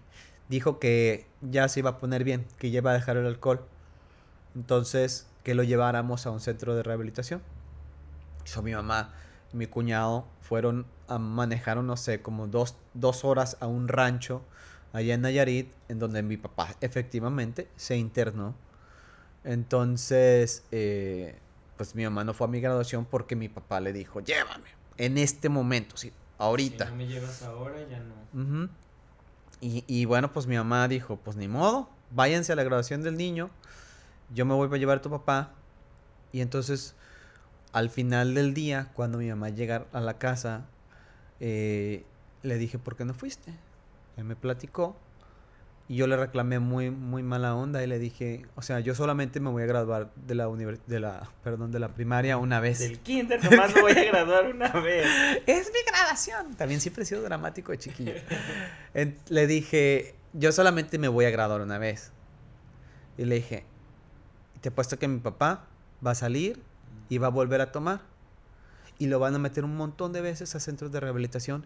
dijo 0.49 0.79
que 0.79 1.27
ya 1.41 1.67
se 1.67 1.79
iba 1.79 1.91
a 1.91 1.97
poner 1.99 2.23
bien, 2.23 2.45
que 2.57 2.71
ya 2.71 2.79
iba 2.79 2.91
a 2.91 2.93
dejar 2.93 3.17
el 3.17 3.25
alcohol. 3.25 3.65
Entonces, 4.55 5.27
que 5.43 5.55
lo 5.55 5.63
lleváramos 5.63 6.25
a 6.25 6.31
un 6.31 6.39
centro 6.39 6.75
de 6.75 6.83
rehabilitación. 6.83 7.41
So, 8.45 8.61
mi 8.61 8.73
mamá 8.73 9.13
y 9.53 9.57
mi 9.57 9.67
cuñado 9.67 10.25
fueron 10.41 10.85
a 11.07 11.17
manejar, 11.17 11.77
no 11.77 11.97
sé, 11.97 12.21
como 12.21 12.47
dos, 12.47 12.75
dos 12.93 13.23
horas 13.25 13.57
a 13.59 13.67
un 13.67 13.87
rancho 13.87 14.41
allá 14.93 15.15
en 15.15 15.21
Nayarit, 15.21 15.73
en 15.89 15.99
donde 15.99 16.23
mi 16.23 16.37
papá 16.37 16.75
efectivamente 16.79 17.67
se 17.75 17.97
internó. 17.97 18.55
Entonces, 19.43 20.63
eh, 20.71 21.39
pues 21.75 21.95
mi 21.95 22.03
mamá 22.03 22.23
no 22.23 22.33
fue 22.33 22.47
a 22.47 22.49
mi 22.49 22.61
graduación 22.61 23.05
porque 23.05 23.35
mi 23.35 23.49
papá 23.49 23.81
le 23.81 23.91
dijo, 23.91 24.21
llévame, 24.21 24.69
en 24.97 25.17
este 25.17 25.49
momento, 25.49 25.97
sí, 25.97 26.13
ahorita. 26.37 26.85
Si 26.85 26.91
no 26.91 26.97
me 26.97 27.07
llevas 27.07 27.41
ahora, 27.41 27.75
ya 27.89 27.99
no. 27.99 28.69
y, 29.59 29.83
y, 29.87 30.05
bueno, 30.05 30.31
pues 30.31 30.47
mi 30.47 30.55
mamá 30.55 30.87
dijo, 30.87 31.17
pues 31.17 31.35
ni 31.35 31.47
modo, 31.47 31.89
váyanse 32.11 32.53
a 32.53 32.55
la 32.55 32.63
graduación 32.63 33.01
del 33.01 33.17
niño, 33.17 33.49
yo 34.33 34.45
me 34.45 34.53
voy 34.53 34.69
a 34.71 34.77
llevar 34.77 34.99
a 34.99 35.01
tu 35.01 35.09
papá. 35.09 35.51
Y 36.31 36.41
entonces, 36.41 36.95
al 37.73 37.89
final 37.89 38.33
del 38.35 38.53
día, 38.53 38.91
cuando 38.93 39.17
mi 39.17 39.27
mamá 39.27 39.49
llega 39.49 39.87
a 39.91 39.99
la 39.99 40.17
casa, 40.17 40.65
eh, 41.39 42.05
le 42.43 42.57
dije, 42.57 42.79
¿por 42.79 42.95
qué 42.95 43.05
no 43.05 43.13
fuiste? 43.13 43.53
Él 44.17 44.25
me 44.25 44.35
platicó 44.35 44.95
y 45.87 45.97
yo 45.97 46.07
le 46.07 46.15
reclamé 46.15 46.59
muy, 46.59 46.91
muy 46.91 47.23
mala 47.23 47.55
onda 47.55 47.83
y 47.83 47.87
le 47.87 47.99
dije, 47.99 48.45
o 48.55 48.61
sea, 48.61 48.79
yo 48.79 48.95
solamente 48.95 49.39
me 49.41 49.49
voy 49.49 49.63
a 49.63 49.65
graduar 49.65 50.11
de 50.15 50.33
la 50.33 50.47
de 50.47 50.99
la, 50.99 51.29
perdón, 51.43 51.71
de 51.71 51.79
la 51.79 51.89
primaria 51.89 52.37
una 52.37 52.61
vez. 52.61 52.79
Del 52.79 52.99
kinder 52.99 53.43
nomás 53.51 53.75
me 53.75 53.81
voy 53.81 53.91
a 53.91 54.03
graduar 54.05 54.47
una 54.47 54.69
vez. 54.69 55.05
es 55.45 55.71
mi 55.73 55.79
graduación. 55.91 56.55
También 56.55 56.79
siempre 56.79 57.03
he 57.03 57.05
sido 57.05 57.21
dramático 57.21 57.73
de 57.73 57.79
chiquillo. 57.79 58.13
le 59.29 59.47
dije, 59.47 60.15
yo 60.31 60.51
solamente 60.53 60.97
me 60.97 61.09
voy 61.09 61.25
a 61.25 61.31
graduar 61.31 61.61
una 61.61 61.77
vez. 61.77 62.11
Y 63.17 63.25
le 63.25 63.35
dije, 63.35 63.65
te 64.61 64.69
apuesto 64.69 64.97
que 64.97 65.07
mi 65.09 65.19
papá 65.19 65.67
va 66.05 66.11
a 66.11 66.15
salir 66.15 66.61
y 67.09 67.17
va 67.17 67.27
a 67.27 67.31
volver 67.31 67.59
a 67.59 67.73
tomar. 67.73 68.01
Y 68.99 69.07
lo 69.07 69.19
van 69.19 69.35
a 69.35 69.39
meter 69.39 69.65
un 69.65 69.75
montón 69.75 70.13
de 70.13 70.21
veces 70.21 70.55
a 70.55 70.61
centros 70.61 70.93
de 70.93 71.01
rehabilitación 71.01 71.65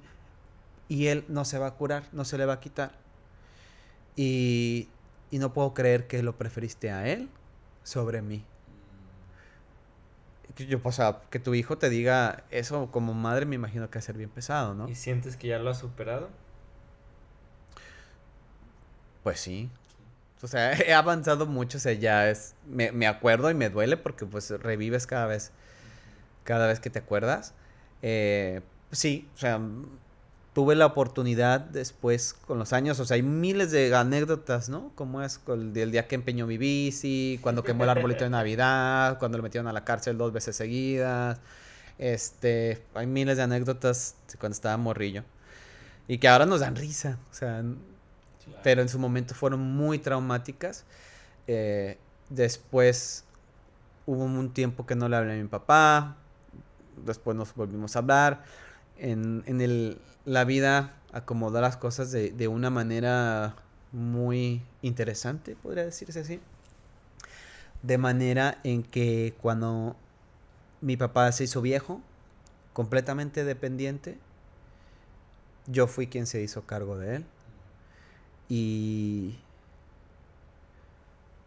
y 0.89 1.07
él 1.07 1.25
no 1.27 1.45
se 1.45 1.59
va 1.59 1.67
a 1.67 1.71
curar, 1.71 2.03
no 2.11 2.25
se 2.25 2.37
le 2.37 2.45
va 2.45 2.53
a 2.53 2.59
quitar. 2.59 2.91
Y, 4.15 4.89
y 5.31 5.39
no 5.39 5.53
puedo 5.53 5.73
creer 5.73 6.07
que 6.07 6.23
lo 6.23 6.37
preferiste 6.37 6.91
a 6.91 7.07
él 7.07 7.29
sobre 7.83 8.21
mí. 8.21 8.43
Yo, 10.57 10.79
o 10.83 10.91
sea, 10.91 11.21
que 11.29 11.39
tu 11.39 11.53
hijo 11.53 11.77
te 11.77 11.89
diga 11.89 12.43
eso 12.49 12.89
como 12.91 13.13
madre 13.13 13.45
me 13.45 13.55
imagino 13.55 13.89
que 13.91 13.99
va 13.99 13.99
a 13.99 14.03
ser 14.03 14.17
bien 14.17 14.29
pesado, 14.31 14.73
¿no? 14.73 14.89
¿Y 14.89 14.95
sientes 14.95 15.37
que 15.37 15.47
ya 15.47 15.59
lo 15.59 15.69
has 15.69 15.77
superado? 15.77 16.29
Pues 19.21 19.39
sí. 19.39 19.69
O 20.41 20.47
sea, 20.47 20.73
he 20.81 20.93
avanzado 20.93 21.45
mucho, 21.45 21.77
o 21.77 21.81
sea, 21.81 21.93
ya 21.93 22.29
es... 22.29 22.55
Me, 22.65 22.91
me 22.91 23.07
acuerdo 23.07 23.51
y 23.51 23.53
me 23.53 23.69
duele 23.69 23.97
porque 23.97 24.25
pues 24.25 24.49
revives 24.49 25.05
cada 25.05 25.27
vez, 25.27 25.51
cada 26.43 26.65
vez 26.65 26.79
que 26.79 26.89
te 26.89 26.99
acuerdas. 26.99 27.53
Eh, 28.01 28.61
sí, 28.91 29.29
o 29.35 29.37
sea, 29.37 29.59
tuve 30.57 30.73
la 30.73 30.87
oportunidad 30.87 31.59
después 31.59 32.33
con 32.33 32.57
los 32.57 32.73
años, 32.73 32.99
o 32.99 33.05
sea, 33.05 33.13
hay 33.13 33.21
miles 33.21 33.69
de 33.69 33.93
anécdotas, 33.95 34.69
¿no? 34.69 34.91
Como 34.95 35.21
es 35.21 35.39
el, 35.49 35.71
día 35.71 36.07
que 36.07 36.15
empeñó 36.15 36.47
mi 36.47 36.57
bici, 36.57 37.37
cuando 37.43 37.63
quemó 37.63 37.83
el 37.83 37.91
arbolito 37.91 38.23
de 38.23 38.31
Navidad, 38.31 39.19
cuando 39.19 39.37
lo 39.37 39.43
metieron 39.43 39.67
a 39.67 39.71
la 39.71 39.85
cárcel 39.85 40.17
dos 40.17 40.33
veces 40.33 40.55
seguidas. 40.55 41.39
Este, 41.99 42.81
hay 42.95 43.05
miles 43.05 43.37
de 43.37 43.43
anécdotas 43.43 44.15
cuando 44.39 44.55
estaba 44.55 44.75
morrillo. 44.77 45.23
Y 46.07 46.17
que 46.17 46.27
ahora 46.27 46.47
nos 46.47 46.61
dan 46.61 46.75
risa, 46.75 47.19
o 47.29 47.35
sea, 47.35 47.63
pero 48.63 48.81
en 48.81 48.89
su 48.89 48.97
momento 48.97 49.35
fueron 49.35 49.59
muy 49.59 49.99
traumáticas. 49.99 50.85
Eh, 51.45 51.99
después 52.29 53.25
hubo 54.07 54.23
un 54.23 54.51
tiempo 54.51 54.87
que 54.87 54.95
no 54.95 55.07
le 55.07 55.17
hablé 55.17 55.33
a 55.33 55.35
mi 55.35 55.47
papá, 55.47 56.17
después 57.05 57.37
nos 57.37 57.53
volvimos 57.53 57.95
a 57.95 57.99
hablar 57.99 58.66
en, 58.99 59.61
el, 59.61 59.99
la 60.25 60.43
vida 60.43 60.95
acomodar 61.11 61.63
las 61.63 61.77
cosas 61.77 62.11
de, 62.11 62.31
de, 62.31 62.47
una 62.47 62.69
manera 62.69 63.55
muy 63.91 64.61
interesante, 64.81 65.55
podría 65.55 65.85
decirse 65.85 66.19
así. 66.19 66.39
De 67.83 67.97
manera 67.97 68.59
en 68.63 68.83
que 68.83 69.35
cuando 69.41 69.95
mi 70.81 70.97
papá 70.97 71.31
se 71.31 71.45
hizo 71.45 71.61
viejo, 71.61 72.01
completamente 72.73 73.43
dependiente, 73.43 74.17
yo 75.67 75.87
fui 75.87 76.07
quien 76.07 76.27
se 76.27 76.41
hizo 76.41 76.65
cargo 76.65 76.97
de 76.97 77.17
él. 77.17 77.25
Y 78.49 79.37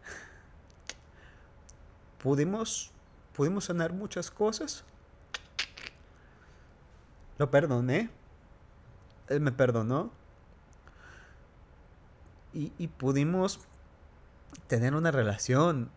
pudimos, 2.21 2.91
pudimos 3.35 3.65
sanar 3.65 3.93
muchas 3.93 4.31
cosas 4.31 4.83
lo 7.41 7.49
perdoné. 7.49 8.09
Él 9.27 9.41
me 9.41 9.51
perdonó. 9.51 10.11
Y, 12.53 12.87
pudimos 12.87 13.61
tener 14.67 14.93
una 14.93 15.09
relación 15.09 15.89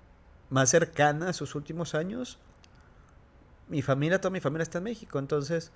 más 0.51 0.71
cercana 0.71 1.29
a 1.29 1.33
sus 1.33 1.55
últimos 1.55 1.95
años. 1.95 2.39
Mi 3.69 3.83
familia, 3.83 4.21
toda 4.21 4.31
mi 4.31 4.41
familia 4.41 4.63
está 4.63 4.79
en 4.79 4.85
México, 4.85 5.19
entonces 5.19 5.73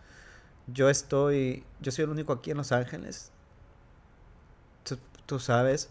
yo 0.68 0.88
estoy, 0.88 1.64
yo 1.81 1.90
soy 1.90 2.04
el 2.04 2.11
único 2.11 2.33
aquí 2.33 2.52
en 2.52 2.59
Los 2.59 2.70
Ángeles. 2.70 3.33
Tú, 5.26 5.40
sabes, 5.40 5.90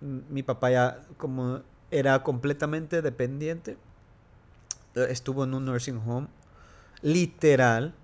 mi 0.00 0.42
papá 0.42 0.70
ya 0.70 1.00
como 1.18 1.60
era 1.90 2.22
completamente 2.22 3.02
dependiente, 3.02 3.76
estuvo 4.94 5.44
en 5.44 5.52
un 5.54 5.66
nursing 5.66 5.98
home, 5.98 6.28
literal, 7.02 7.94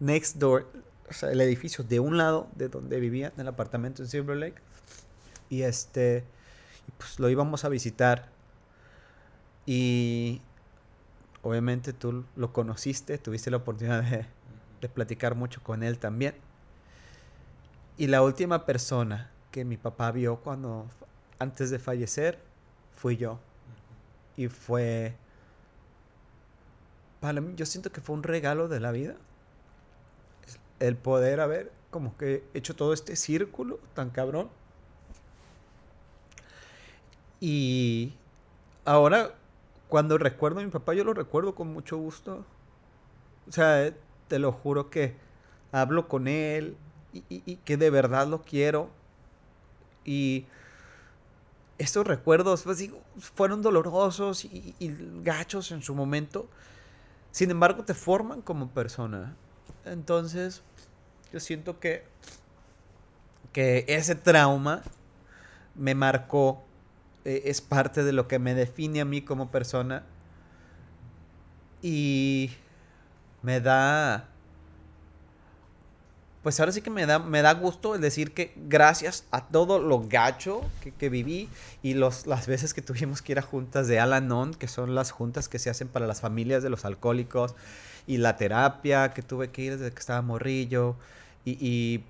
next 0.00 0.36
door, 0.36 0.66
o 1.08 1.12
sea, 1.12 1.30
el 1.30 1.40
edificio 1.40 1.84
de 1.84 2.00
un 2.00 2.16
lado 2.16 2.48
de 2.54 2.68
donde 2.68 3.00
vivía, 3.00 3.32
en 3.34 3.40
el 3.40 3.48
apartamento 3.48 4.02
en 4.02 4.08
Silver 4.08 4.36
Lake. 4.36 4.60
Y 5.48 5.62
este, 5.62 6.24
pues 6.98 7.18
lo 7.18 7.28
íbamos 7.28 7.64
a 7.64 7.68
visitar. 7.68 8.28
Y 9.64 10.40
obviamente 11.42 11.92
tú 11.92 12.24
lo 12.36 12.52
conociste, 12.52 13.18
tuviste 13.18 13.50
la 13.50 13.58
oportunidad 13.58 14.02
de, 14.02 14.26
platicar 14.88 15.34
mucho 15.34 15.60
con 15.64 15.82
él 15.82 15.98
también. 15.98 16.36
Y 17.98 18.06
la 18.06 18.22
última 18.22 18.66
persona 18.66 19.30
que 19.50 19.64
mi 19.64 19.76
papá 19.76 20.12
vio 20.12 20.36
cuando, 20.36 20.86
antes 21.40 21.70
de 21.70 21.80
fallecer, 21.80 22.38
fui 22.94 23.16
yo. 23.16 23.40
Y 24.36 24.46
fue, 24.46 25.16
para 27.18 27.40
mí, 27.40 27.54
yo 27.56 27.66
siento 27.66 27.90
que 27.90 28.00
fue 28.00 28.14
un 28.14 28.22
regalo 28.22 28.68
de 28.68 28.78
la 28.78 28.92
vida 28.92 29.16
el 30.80 30.96
poder 30.96 31.40
haber 31.40 31.72
como 31.90 32.16
que 32.16 32.44
hecho 32.54 32.76
todo 32.76 32.92
este 32.92 33.16
círculo 33.16 33.78
tan 33.94 34.10
cabrón. 34.10 34.48
Y 37.40 38.12
ahora, 38.84 39.34
cuando 39.88 40.18
recuerdo 40.18 40.60
a 40.60 40.62
mi 40.62 40.70
papá, 40.70 40.94
yo 40.94 41.04
lo 41.04 41.14
recuerdo 41.14 41.54
con 41.54 41.72
mucho 41.72 41.96
gusto. 41.96 42.44
O 43.48 43.52
sea, 43.52 43.92
te 44.28 44.38
lo 44.38 44.52
juro 44.52 44.90
que 44.90 45.14
hablo 45.72 46.08
con 46.08 46.28
él 46.28 46.76
y, 47.12 47.56
que 47.64 47.76
de 47.76 47.90
verdad 47.90 48.26
lo 48.26 48.42
quiero. 48.42 48.90
Y 50.04 50.46
estos 51.78 52.06
recuerdos, 52.06 52.62
pues 52.62 52.90
fueron 53.18 53.62
dolorosos 53.62 54.44
y, 54.44 54.74
y 54.78 54.96
gachos 55.22 55.72
en 55.72 55.82
su 55.82 55.94
momento. 55.94 56.46
Sin 57.32 57.50
embargo, 57.50 57.84
te 57.84 57.94
forman 57.94 58.42
como 58.42 58.68
persona. 58.70 59.36
Entonces, 59.86 60.62
yo 61.32 61.40
siento 61.40 61.80
que, 61.80 62.04
que 63.52 63.84
ese 63.88 64.14
trauma 64.14 64.82
me 65.74 65.94
marcó, 65.94 66.64
e, 67.24 67.42
es 67.46 67.60
parte 67.60 68.02
de 68.02 68.12
lo 68.12 68.28
que 68.28 68.38
me 68.38 68.54
define 68.54 69.00
a 69.00 69.04
mí 69.04 69.22
como 69.22 69.50
persona 69.50 70.04
y 71.82 72.50
me 73.42 73.60
da 73.60 74.28
pues 76.46 76.60
ahora 76.60 76.70
sí 76.70 76.80
que 76.80 76.90
me 76.90 77.06
da, 77.06 77.18
me 77.18 77.42
da 77.42 77.54
gusto 77.54 77.96
el 77.96 78.00
decir 78.00 78.32
que 78.32 78.52
gracias 78.54 79.24
a 79.32 79.48
todo 79.48 79.80
lo 79.80 80.06
gacho 80.06 80.60
que, 80.96 81.08
viví 81.08 81.48
y 81.82 81.94
los, 81.94 82.28
las 82.28 82.46
veces 82.46 82.72
que 82.72 82.82
tuvimos 82.82 83.20
que 83.20 83.32
ir 83.32 83.40
a 83.40 83.42
juntas 83.42 83.88
de 83.88 83.98
Alanon, 83.98 84.54
que 84.54 84.68
son 84.68 84.94
las 84.94 85.10
juntas 85.10 85.48
que 85.48 85.58
se 85.58 85.70
hacen 85.70 85.88
para 85.88 86.06
las 86.06 86.20
familias 86.20 86.62
de 86.62 86.70
los 86.70 86.84
alcohólicos, 86.84 87.56
y 88.06 88.18
la 88.18 88.36
terapia 88.36 89.12
que 89.12 89.22
tuve 89.22 89.50
que 89.50 89.62
ir 89.62 89.78
desde 89.78 89.92
que 89.92 89.98
estaba 89.98 90.22
morrillo, 90.22 90.96
y, 91.44 92.02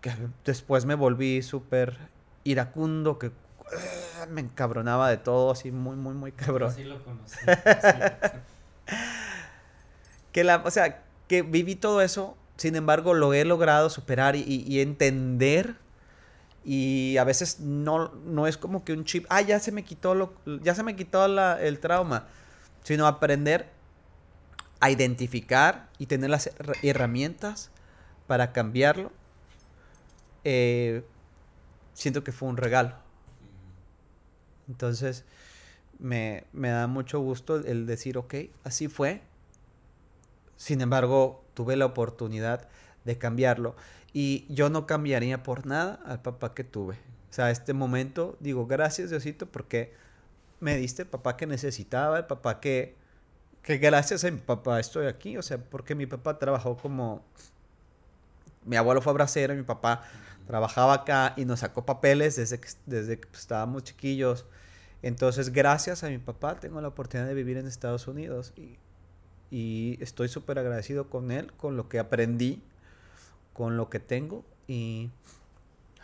que 0.00 0.12
después 0.44 0.84
me 0.84 0.94
volví 0.94 1.42
súper 1.42 1.96
iracundo, 2.44 3.18
que 3.18 3.28
uh, 3.28 4.30
me 4.30 4.42
encabronaba 4.42 5.10
de 5.10 5.16
todo, 5.16 5.50
así 5.50 5.72
muy, 5.72 5.96
muy, 5.96 6.14
muy 6.14 6.32
cabrón. 6.32 6.70
Así 6.70 6.84
lo 6.84 7.02
conocí. 7.02 7.38
que 10.32 10.44
la, 10.44 10.62
o 10.64 10.70
sea, 10.70 11.02
que 11.26 11.42
viví 11.42 11.74
todo 11.74 12.00
eso 12.02 12.36
sin 12.58 12.74
embargo, 12.74 13.14
lo 13.14 13.32
he 13.34 13.44
logrado 13.44 13.88
superar 13.88 14.34
y, 14.34 14.80
entender. 14.80 15.76
Y 16.64 17.16
a 17.16 17.24
veces 17.24 17.60
no, 17.60 18.12
no, 18.26 18.48
es 18.48 18.58
como 18.58 18.84
que 18.84 18.92
un 18.92 19.04
chip, 19.04 19.24
ah, 19.30 19.40
ya 19.40 19.60
se 19.60 19.70
me 19.70 19.84
quitó, 19.84 20.14
lo, 20.16 20.34
ya 20.62 20.74
se 20.74 20.82
me 20.82 20.96
quitó 20.96 21.24
el 21.56 21.78
trauma. 21.78 22.26
Sino 22.82 23.06
aprender 23.06 23.70
a 24.80 24.90
identificar 24.90 25.88
y 25.98 26.06
tener 26.06 26.30
las 26.30 26.50
herramientas 26.82 27.70
para 28.26 28.52
cambiarlo. 28.52 29.12
Eh, 30.44 31.04
siento 31.94 32.22
que 32.24 32.32
fue 32.32 32.48
un 32.48 32.56
regalo. 32.56 32.94
Entonces, 34.68 35.24
me, 35.98 36.44
me 36.52 36.68
da 36.68 36.86
mucho 36.86 37.20
gusto 37.20 37.56
el 37.56 37.86
decir, 37.86 38.18
ok, 38.18 38.34
así 38.64 38.88
fue. 38.88 39.22
Sin 40.56 40.80
embargo, 40.80 41.44
tuve 41.54 41.76
la 41.76 41.86
oportunidad 41.86 42.68
de 43.04 43.18
cambiarlo. 43.18 43.74
Y 44.12 44.46
yo 44.48 44.70
no 44.70 44.86
cambiaría 44.86 45.42
por 45.42 45.66
nada 45.66 46.00
al 46.06 46.22
papá 46.22 46.54
que 46.54 46.64
tuve. 46.64 46.96
O 47.30 47.32
sea, 47.32 47.50
este 47.50 47.74
momento 47.74 48.36
digo, 48.40 48.66
gracias 48.66 49.10
Diosito 49.10 49.46
porque 49.46 49.92
me 50.60 50.76
diste 50.76 51.02
el 51.02 51.08
papá 51.08 51.36
que 51.36 51.46
necesitaba, 51.46 52.18
el 52.18 52.26
papá 52.26 52.60
que, 52.60 52.96
que 53.68 53.76
gracias 53.76 54.24
a 54.24 54.30
mi 54.30 54.38
papá 54.38 54.80
estoy 54.80 55.06
aquí. 55.08 55.36
O 55.36 55.42
sea, 55.42 55.58
porque 55.58 55.94
mi 55.94 56.06
papá 56.06 56.38
trabajó 56.38 56.78
como... 56.78 57.22
Mi 58.64 58.76
abuelo 58.76 59.02
fue 59.02 59.10
abracero, 59.10 59.54
mi 59.54 59.62
papá 59.62 60.04
trabajaba 60.46 60.94
acá 60.94 61.34
y 61.36 61.44
nos 61.44 61.60
sacó 61.60 61.84
papeles 61.84 62.36
desde 62.36 62.58
que, 62.58 62.68
desde 62.86 63.20
que 63.20 63.28
estábamos 63.34 63.84
chiquillos. 63.84 64.46
Entonces, 65.02 65.52
gracias 65.52 66.02
a 66.02 66.08
mi 66.08 66.16
papá 66.16 66.58
tengo 66.58 66.80
la 66.80 66.88
oportunidad 66.88 67.28
de 67.28 67.34
vivir 67.34 67.58
en 67.58 67.66
Estados 67.66 68.08
Unidos 68.08 68.54
y, 68.56 68.78
y 69.50 70.02
estoy 70.02 70.28
súper 70.28 70.58
agradecido 70.58 71.10
con 71.10 71.30
él, 71.30 71.52
con 71.52 71.76
lo 71.76 71.90
que 71.90 71.98
aprendí, 71.98 72.62
con 73.52 73.76
lo 73.76 73.90
que 73.90 74.00
tengo 74.00 74.44
y... 74.66 75.10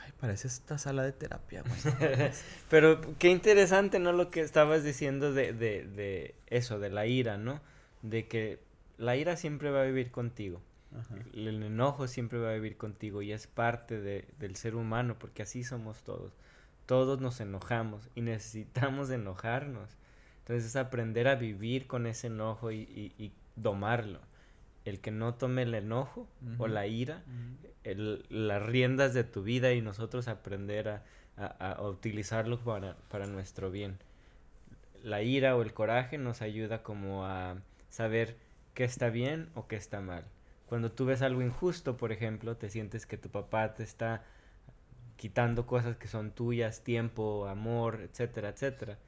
Ay, 0.05 0.13
parece 0.21 0.49
esta 0.49 0.79
sala 0.79 1.03
de 1.03 1.13
terapia. 1.13 1.63
Pero 2.71 3.01
qué 3.19 3.31
interesante, 3.31 3.99
¿no? 3.99 4.13
Lo 4.13 4.31
que 4.31 4.41
estabas 4.41 4.85
diciendo 4.85 5.33
de, 5.33 5.53
de, 5.53 5.85
de 5.85 6.35
eso, 6.47 6.79
de 6.79 6.91
la 6.91 7.07
ira, 7.07 7.39
¿no? 7.39 7.61
De 8.03 8.29
que 8.29 8.61
la 8.99 9.17
ira 9.17 9.37
siempre 9.37 9.71
va 9.71 9.83
a 9.83 9.85
vivir 9.85 10.11
contigo. 10.11 10.61
El 11.33 11.63
enojo 11.63 12.07
siempre 12.07 12.39
va 12.39 12.51
a 12.51 12.55
vivir 12.55 12.77
contigo 12.77 13.21
y 13.21 13.33
es 13.33 13.49
parte 13.49 14.01
de, 14.01 14.29
del 14.39 14.55
ser 14.55 14.77
humano 14.77 15.17
porque 15.19 15.43
así 15.43 15.65
somos 15.65 16.05
todos. 16.05 16.33
Todos 16.87 17.21
nos 17.21 17.41
enojamos 17.41 18.09
y 18.15 18.21
necesitamos 18.21 19.11
enojarnos. 19.11 19.91
Entonces 20.41 20.67
es 20.67 20.77
aprender 20.77 21.27
a 21.27 21.35
vivir 21.35 21.87
con 21.87 22.07
ese 22.07 22.29
enojo 22.29 22.71
y, 22.71 22.83
y, 23.19 23.33
domarlo. 23.57 24.21
El 24.85 25.01
que 25.01 25.11
no 25.11 25.35
tome 25.35 25.63
el 25.63 25.75
enojo 25.75 26.29
o 26.59 26.69
la 26.69 26.87
ira, 26.87 27.23
el, 27.85 28.25
las 28.29 28.63
riendas 28.63 29.15
de 29.15 29.25
tu 29.25 29.43
vida 29.43 29.73
y 29.73 29.81
nosotros 29.81 30.29
aprender 30.29 30.89
a, 30.89 31.03
a, 31.37 31.73
a 31.73 31.89
utilizarlo 31.89 32.59
para, 32.61 32.97
para 33.09 33.27
nuestro 33.27 33.71
bien. 33.71 33.99
La 35.03 35.23
ira 35.23 35.57
o 35.57 35.63
el 35.63 35.73
coraje 35.73 36.19
nos 36.19 36.43
ayuda 36.43 36.83
como 36.83 37.27
a 37.27 37.57
saber 37.89 38.37
qué 38.75 38.85
está 38.85 39.11
bien 39.11 39.51
o 39.55 39.67
qué 39.67 39.77
está 39.77 40.01
mal 40.01 40.25
cuando 40.67 40.91
tú 40.91 41.05
ves 41.05 41.23
algo 41.23 41.43
injusto, 41.43 41.97
por 41.97 42.13
ejemplo, 42.13 42.57
te 42.57 42.71
sientes 42.71 43.07
que 43.07 43.17
tu 43.17 43.29
papá 43.29 43.75
te 43.75 43.83
está 43.83 44.25
quitando 45.17 45.67
cosas 45.67 45.97
que 45.97 46.09
son 46.09 46.31
tuyas, 46.33 46.83
tiempo, 46.83 47.47
amor, 47.47 48.01
etcétera, 48.03 48.49
etcétera. 48.49 48.99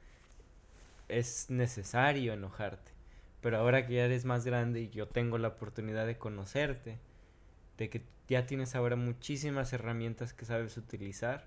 Es 1.09 1.49
necesario 1.49 2.33
enojarte. 2.33 2.91
Pero 3.41 3.57
ahora 3.57 3.85
que 3.85 3.95
ya 3.95 4.05
eres 4.05 4.25
más 4.25 4.45
grande 4.45 4.81
y 4.81 4.89
yo 4.89 5.07
tengo 5.07 5.37
la 5.37 5.49
oportunidad 5.49 6.05
de 6.07 6.17
conocerte, 6.17 6.97
de 7.77 7.89
que 7.89 8.01
ya 8.27 8.45
tienes 8.45 8.75
ahora 8.75 8.95
muchísimas 8.95 9.71
herramientas 9.73 10.33
que 10.33 10.45
sabes 10.45 10.77
utilizar 10.77 11.45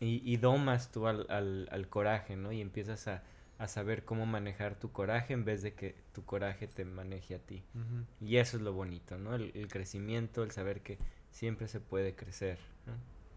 y, 0.00 0.22
y 0.30 0.36
domas 0.36 0.92
tú 0.92 1.06
al, 1.06 1.26
al, 1.30 1.68
al 1.72 1.88
coraje, 1.88 2.36
¿no? 2.36 2.52
Y 2.52 2.60
empiezas 2.60 3.08
a, 3.08 3.22
a 3.58 3.66
saber 3.66 4.04
cómo 4.04 4.24
manejar 4.24 4.76
tu 4.76 4.92
coraje 4.92 5.34
en 5.34 5.44
vez 5.44 5.62
de 5.62 5.74
que 5.74 5.96
tu 6.12 6.24
coraje 6.24 6.68
te 6.68 6.84
maneje 6.84 7.34
a 7.34 7.38
ti. 7.38 7.64
Y 8.20 8.36
eso 8.36 8.56
es 8.56 8.62
lo 8.62 8.72
bonito, 8.72 9.18
¿no? 9.18 9.34
El, 9.34 9.68
crecimiento, 9.68 10.44
el 10.44 10.52
saber 10.52 10.80
que 10.80 10.98
siempre 11.32 11.66
se 11.66 11.80
puede 11.80 12.14
crecer. 12.14 12.58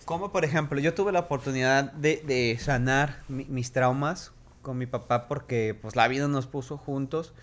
Como 0.05 0.31
por 0.31 0.45
ejemplo, 0.45 0.79
yo 0.79 0.93
tuve 0.93 1.11
la 1.11 1.21
oportunidad 1.21 1.91
de, 1.93 2.21
de 2.25 2.55
sanar 2.59 3.23
mis 3.27 3.71
traumas 3.71 4.31
con 4.62 4.78
mi 4.78 4.86
papá 4.86 5.28
porque 5.28 5.78
pues 5.80 5.95
la 5.95 6.08
vida 6.08 6.28
nos 6.28 6.47
puso 6.47 6.78
juntos 6.78 7.34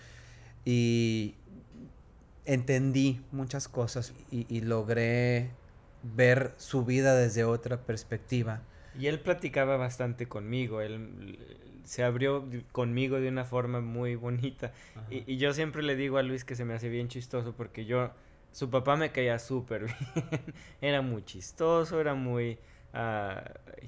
y 0.65 1.35
entendí 2.45 3.21
muchas 3.31 3.67
cosas 3.67 4.13
y, 4.31 4.45
y 4.49 4.61
logré 4.61 5.51
ver 6.03 6.53
su 6.57 6.85
vida 6.85 7.15
desde 7.15 7.43
otra 7.43 7.77
perspectiva. 7.81 8.61
Y 8.97 9.07
él 9.07 9.19
platicaba 9.19 9.77
bastante 9.77 10.27
conmigo, 10.27 10.81
él 10.81 11.37
se 11.89 12.03
abrió 12.03 12.45
conmigo 12.71 13.19
de 13.19 13.29
una 13.29 13.45
forma 13.45 13.81
muy 13.81 14.15
bonita. 14.15 14.71
Y, 15.09 15.31
y, 15.31 15.37
yo 15.37 15.53
siempre 15.53 15.81
le 15.81 15.95
digo 15.95 16.17
a 16.17 16.23
Luis 16.23 16.45
que 16.45 16.55
se 16.55 16.65
me 16.65 16.75
hace 16.75 16.89
bien 16.89 17.07
chistoso 17.07 17.53
porque 17.53 17.85
yo, 17.85 18.11
su 18.51 18.69
papá 18.69 18.95
me 18.95 19.11
caía 19.11 19.39
súper 19.39 19.85
bien. 20.29 20.41
era 20.81 21.01
muy 21.01 21.23
chistoso, 21.23 21.99
era 21.99 22.13
muy... 22.13 22.59
Uh, 22.93 23.41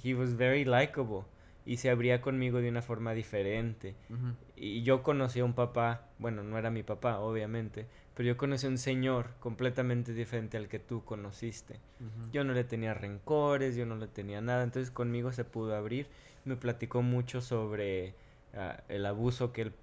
he 0.04 0.14
was 0.14 0.36
very 0.36 0.66
likable. 0.66 1.24
Y 1.66 1.78
se 1.78 1.90
abría 1.90 2.22
conmigo 2.22 2.60
de 2.60 2.70
una 2.70 2.82
forma 2.82 3.14
diferente. 3.14 3.96
Uh 4.10 4.14
-huh. 4.14 4.36
Y 4.56 4.82
yo 4.84 5.04
conocí 5.04 5.40
a 5.40 5.46
un 5.46 5.54
papá, 5.54 6.08
bueno, 6.18 6.44
no 6.44 6.58
era 6.58 6.72
mi 6.72 6.84
papá, 6.84 7.20
obviamente, 7.20 7.86
pero 8.16 8.28
yo 8.28 8.38
conocí 8.38 8.66
a 8.66 8.70
un 8.70 8.78
señor 8.78 9.30
completamente 9.40 10.14
diferente 10.14 10.58
al 10.58 10.68
que 10.68 10.80
tú 10.80 11.04
conociste. 11.06 11.80
Uh 12.00 12.04
-huh. 12.06 12.32
Yo 12.32 12.44
no 12.44 12.54
le 12.54 12.64
tenía 12.64 12.94
rencores, 12.94 13.76
yo 13.76 13.86
no 13.86 13.96
le 13.96 14.08
tenía 14.08 14.42
nada, 14.42 14.64
entonces 14.64 14.92
conmigo 14.92 15.32
se 15.32 15.44
pudo 15.46 15.76
abrir 15.76 16.08
me 16.46 16.56
platicó 16.56 17.02
mucho 17.02 17.42
sobre 17.42 18.16
uh, 18.54 18.82
el 18.90 19.06
abuso 19.06 19.52
que 19.54 19.64
él 19.64 19.74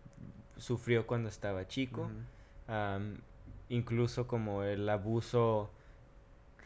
sufrió 0.56 1.06
cuando 1.06 1.28
estaba 1.28 1.66
chico, 1.68 2.10
-huh. 2.68 2.96
um, 2.98 3.16
incluso 3.68 4.26
como 4.26 4.64
el 4.64 4.88
abuso 4.88 5.70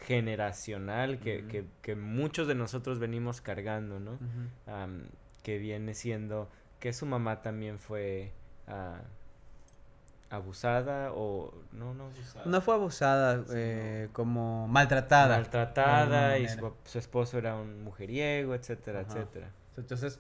generacional 0.07 1.19
que, 1.19 1.39
uh 1.39 1.41
-huh. 1.43 1.49
que, 1.49 1.65
que, 1.81 1.97
muchos 1.97 2.49
de 2.49 2.55
nosotros 2.55 2.99
venimos 2.99 3.41
cargando, 3.41 4.01
¿no? 4.01 4.19
Um, 4.67 5.05
que 5.43 5.59
viene 5.59 5.95
siendo 5.95 6.49
que 6.81 6.93
su 6.93 7.07
mamá 7.07 7.43
también 7.43 7.79
fue 7.79 8.33
uh, 8.69 10.35
abusada 10.35 11.13
o 11.13 11.55
no 11.73 11.95
no 11.95 12.05
abusada. 12.07 12.47
no 12.47 12.61
fue 12.61 12.75
abusada 12.75 13.45
sí, 13.45 13.53
eh, 13.55 14.05
no. 14.07 14.13
como 14.15 14.67
maltratada 14.67 15.37
maltratada 15.37 16.39
y 16.39 16.49
su, 16.49 16.73
su, 16.85 16.99
esposo 16.99 17.37
era 17.37 17.55
un 17.55 17.85
mujeriego 17.85 18.55
etcétera 18.55 19.01
Ajá. 19.01 19.13
etcétera 19.13 19.51
entonces, 19.77 20.19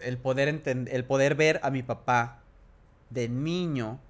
el 0.00 0.18
poder, 0.18 0.48
entender, 0.48 0.94
el 0.94 1.04
poder 1.04 1.34
ver 1.34 1.60
a 1.62 1.70
mi 1.70 1.82
papá 1.82 2.40
de 3.10 3.28
niño, 3.28 4.00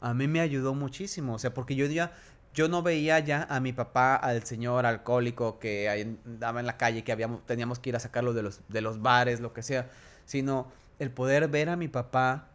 a 0.00 0.14
mí 0.14 0.28
me 0.28 0.40
ayudó 0.40 0.74
muchísimo. 0.74 1.34
O 1.34 1.38
sea, 1.38 1.52
porque 1.54 1.74
yo 1.74 1.86
ya, 1.86 2.12
yo 2.56 2.66
no 2.66 2.82
veía 2.82 3.20
ya 3.20 3.46
a 3.48 3.60
mi 3.60 3.72
papá, 3.72 4.16
al 4.16 4.42
señor 4.42 4.84
alcohólico 4.86 5.60
que 5.60 5.88
andaba 6.24 6.58
en 6.58 6.66
la 6.66 6.76
calle, 6.76 7.04
que 7.04 7.16
teníamos 7.46 7.78
que 7.78 7.90
ir 7.90 7.96
a 7.96 8.00
sacarlo 8.00 8.34
de 8.34 8.42
los, 8.42 8.60
de 8.66 8.80
los 8.80 9.00
bares, 9.00 9.38
lo 9.38 9.52
que 9.52 9.62
sea, 9.62 9.88
sino 10.24 10.66
el 10.98 11.12
poder 11.12 11.46
ver 11.46 11.68
a 11.68 11.76
mi 11.76 11.86
papá 11.86 12.48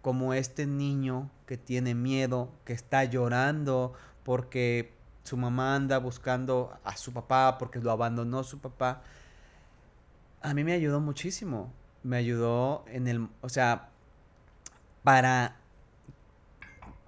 como 0.00 0.32
este 0.32 0.66
niño 0.66 1.30
que 1.44 1.58
tiene 1.58 1.94
miedo, 1.94 2.50
que 2.64 2.72
está 2.72 3.04
llorando 3.04 3.92
porque 4.22 4.94
su 5.24 5.36
mamá 5.36 5.74
anda 5.74 5.98
buscando 5.98 6.72
a 6.82 6.96
su 6.96 7.12
papá, 7.12 7.58
porque 7.58 7.80
lo 7.80 7.90
abandonó 7.90 8.42
su 8.44 8.58
papá 8.60 9.02
a 10.42 10.54
mí 10.54 10.64
me 10.64 10.72
ayudó 10.72 11.00
muchísimo. 11.00 11.72
Me 12.02 12.16
ayudó 12.16 12.84
en 12.88 13.08
el, 13.08 13.28
o 13.40 13.48
sea, 13.48 13.90
para, 15.02 15.56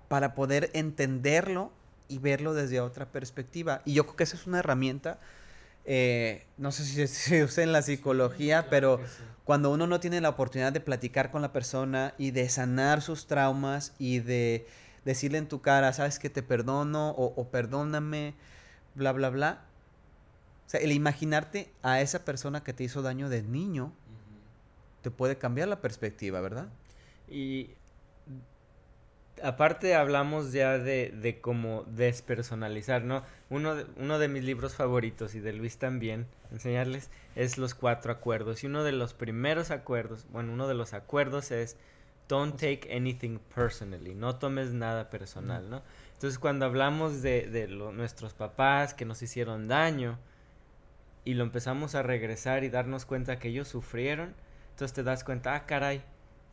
para 0.08 0.34
poder 0.34 0.70
entenderlo 0.74 1.70
y 2.10 2.18
verlo 2.18 2.52
desde 2.52 2.80
otra 2.80 3.06
perspectiva. 3.06 3.80
Y 3.84 3.94
yo 3.94 4.04
creo 4.04 4.16
que 4.16 4.24
esa 4.24 4.36
es 4.36 4.46
una 4.46 4.58
herramienta, 4.58 5.18
eh, 5.84 6.46
no 6.58 6.72
sé 6.72 6.84
si 6.84 7.06
se 7.06 7.44
usa 7.44 7.64
en 7.64 7.72
la 7.72 7.82
psicología, 7.82 8.62
sí, 8.62 8.68
claro 8.68 8.70
pero 8.70 8.98
sí. 8.98 9.22
cuando 9.44 9.70
uno 9.70 9.86
no 9.86 10.00
tiene 10.00 10.20
la 10.20 10.28
oportunidad 10.28 10.72
de 10.72 10.80
platicar 10.80 11.30
con 11.30 11.40
la 11.40 11.52
persona 11.52 12.14
y 12.18 12.32
de 12.32 12.48
sanar 12.48 13.00
sus 13.00 13.26
traumas 13.26 13.94
y 13.98 14.18
de 14.18 14.66
decirle 15.04 15.38
en 15.38 15.48
tu 15.48 15.62
cara, 15.62 15.92
sabes 15.92 16.18
que 16.18 16.28
te 16.28 16.42
perdono 16.42 17.10
o, 17.10 17.32
o 17.40 17.48
perdóname, 17.48 18.34
bla, 18.94 19.12
bla, 19.12 19.30
bla, 19.30 19.60
o 20.66 20.70
sea, 20.70 20.80
el 20.80 20.92
imaginarte 20.92 21.68
a 21.82 22.00
esa 22.00 22.24
persona 22.24 22.62
que 22.62 22.72
te 22.72 22.84
hizo 22.84 23.02
daño 23.02 23.28
de 23.28 23.42
niño 23.42 23.86
uh 23.86 23.88
-huh. 23.88 25.02
te 25.02 25.10
puede 25.10 25.36
cambiar 25.36 25.66
la 25.66 25.80
perspectiva, 25.80 26.40
¿verdad? 26.40 26.68
Y 27.28 27.70
aparte 29.42 29.94
hablamos 29.94 30.52
ya 30.52 30.78
de, 30.78 31.10
de 31.10 31.40
cómo 31.40 31.84
despersonalizar, 31.88 33.02
¿no? 33.02 33.22
Uno 33.48 33.74
de, 33.74 33.86
uno 33.96 34.18
de 34.18 34.28
mis 34.28 34.44
libros 34.44 34.74
favoritos 34.74 35.34
y 35.34 35.40
de 35.40 35.52
Luis 35.52 35.78
también, 35.78 36.26
enseñarles, 36.50 37.10
es 37.36 37.58
Los 37.58 37.74
Cuatro 37.74 38.12
Acuerdos. 38.12 38.62
Y 38.62 38.66
uno 38.66 38.84
de 38.84 38.92
los 38.92 39.14
primeros 39.14 39.70
acuerdos, 39.70 40.26
bueno, 40.30 40.52
uno 40.52 40.68
de 40.68 40.74
los 40.74 40.94
acuerdos 40.94 41.50
es 41.50 41.76
Don't 42.28 42.60
take 42.60 42.94
anything 42.94 43.38
personally, 43.54 44.14
no 44.14 44.36
tomes 44.36 44.72
nada 44.72 45.10
personal, 45.10 45.68
¿no? 45.68 45.82
Entonces 46.14 46.38
cuando 46.38 46.66
hablamos 46.66 47.22
de, 47.22 47.48
de 47.48 47.66
lo, 47.66 47.92
nuestros 47.92 48.34
papás 48.34 48.94
que 48.94 49.04
nos 49.04 49.22
hicieron 49.22 49.66
daño, 49.66 50.18
y 51.24 51.34
lo 51.34 51.44
empezamos 51.44 51.94
a 51.94 52.02
regresar 52.02 52.64
y 52.64 52.70
darnos 52.70 53.04
cuenta 53.04 53.38
que 53.38 53.48
ellos 53.48 53.68
sufrieron, 53.68 54.34
entonces 54.70 54.94
te 54.94 55.02
das 55.02 55.24
cuenta, 55.24 55.54
ah, 55.54 55.66
caray, 55.66 56.02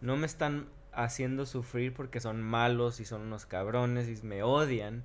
no 0.02 0.18
me 0.18 0.26
están 0.26 0.68
haciendo 1.04 1.46
sufrir 1.46 1.94
porque 1.94 2.20
son 2.20 2.42
malos 2.42 3.00
y 3.00 3.06
son 3.06 3.22
unos 3.22 3.46
cabrones 3.46 4.10
y 4.10 4.26
me 4.26 4.44
odian 4.44 5.04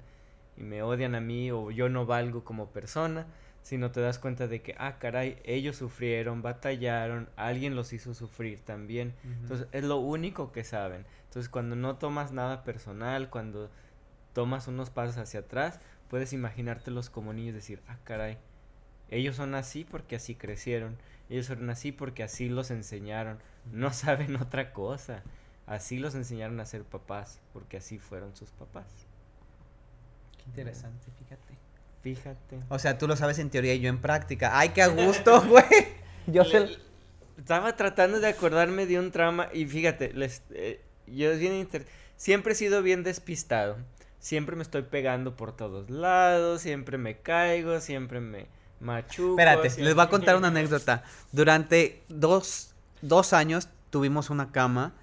y 0.56 0.62
me 0.62 0.82
odian 0.82 1.14
a 1.14 1.20
mí 1.20 1.50
o 1.50 1.70
yo 1.70 1.88
no 1.88 2.06
valgo 2.06 2.44
como 2.44 2.70
persona. 2.70 3.26
sino 3.62 3.92
te 3.92 4.00
das 4.00 4.18
cuenta 4.18 4.48
de 4.48 4.60
que, 4.60 4.74
ah, 4.78 4.98
caray, 4.98 5.38
ellos 5.44 5.76
sufrieron, 5.76 6.42
batallaron, 6.42 7.28
alguien 7.36 7.76
los 7.76 7.92
hizo 7.92 8.12
sufrir 8.12 8.58
también. 8.64 9.14
Entonces, 9.22 9.68
es 9.70 9.84
lo 9.84 9.98
único 9.98 10.50
que 10.50 10.64
saben. 10.64 11.06
Entonces, 11.26 11.48
cuando 11.48 11.76
no 11.76 11.94
tomas 11.96 12.32
nada 12.32 12.64
personal, 12.64 13.30
cuando 13.30 13.70
tomas 14.32 14.66
unos 14.66 14.90
pasos 14.90 15.16
hacia 15.18 15.40
atrás, 15.40 15.78
puedes 16.08 16.32
imaginártelos 16.32 17.08
como 17.08 17.32
niños 17.32 17.52
y 17.52 17.54
decir, 17.54 17.82
ah, 17.86 17.98
caray, 18.02 18.36
ellos 19.10 19.36
son 19.36 19.54
así 19.54 19.84
porque 19.84 20.16
así 20.16 20.34
crecieron, 20.34 20.96
ellos 21.28 21.46
son 21.46 21.68
así 21.70 21.92
porque 21.92 22.22
así 22.22 22.48
los 22.48 22.70
enseñaron, 22.70 23.38
no 23.70 23.92
saben 23.92 24.36
otra 24.42 24.72
cosa, 24.72 25.22
así 25.66 25.98
los 25.98 26.14
enseñaron 26.14 26.60
a 26.60 26.66
ser 26.66 26.84
papás, 26.84 27.40
porque 27.52 27.78
así 27.78 27.98
fueron 27.98 28.34
sus 28.36 28.50
papás. 28.50 28.86
Qué 30.38 30.44
interesante, 30.50 31.06
fíjate. 31.18 31.58
Fíjate. 32.02 32.60
O 32.68 32.78
sea, 32.78 32.98
tú 32.98 33.06
lo 33.06 33.16
sabes 33.16 33.38
en 33.38 33.50
teoría 33.50 33.74
y 33.74 33.80
yo 33.80 33.88
en 33.88 34.00
práctica. 34.00 34.58
¡Ay, 34.58 34.70
qué 34.70 34.82
a 34.82 34.88
gusto, 34.88 35.40
güey! 35.48 35.64
Yo 36.26 36.44
sé... 36.44 36.78
Estaba 37.38 37.74
tratando 37.76 38.20
de 38.20 38.28
acordarme 38.28 38.86
de 38.86 38.98
un 38.98 39.10
trauma 39.10 39.48
y 39.52 39.66
fíjate, 39.66 40.12
les, 40.12 40.42
eh, 40.50 40.80
yo 41.06 41.36
bien 41.36 41.68
siempre 42.16 42.52
he 42.52 42.56
sido 42.56 42.82
bien 42.82 43.02
despistado. 43.02 43.78
Siempre 44.20 44.54
me 44.54 44.62
estoy 44.62 44.82
pegando 44.82 45.34
por 45.36 45.56
todos 45.56 45.90
lados, 45.90 46.60
siempre 46.60 46.98
me 46.98 47.18
caigo, 47.18 47.80
siempre 47.80 48.20
me 48.20 48.46
machuco. 48.78 49.40
Espérate, 49.40 49.82
les 49.82 49.94
voy 49.94 50.04
a 50.04 50.08
contar 50.08 50.36
una 50.36 50.48
anécdota. 50.48 51.02
Durante 51.32 52.02
dos, 52.08 52.74
dos 53.00 53.32
años 53.32 53.68
tuvimos 53.90 54.30
una 54.30 54.52
cama 54.52 54.94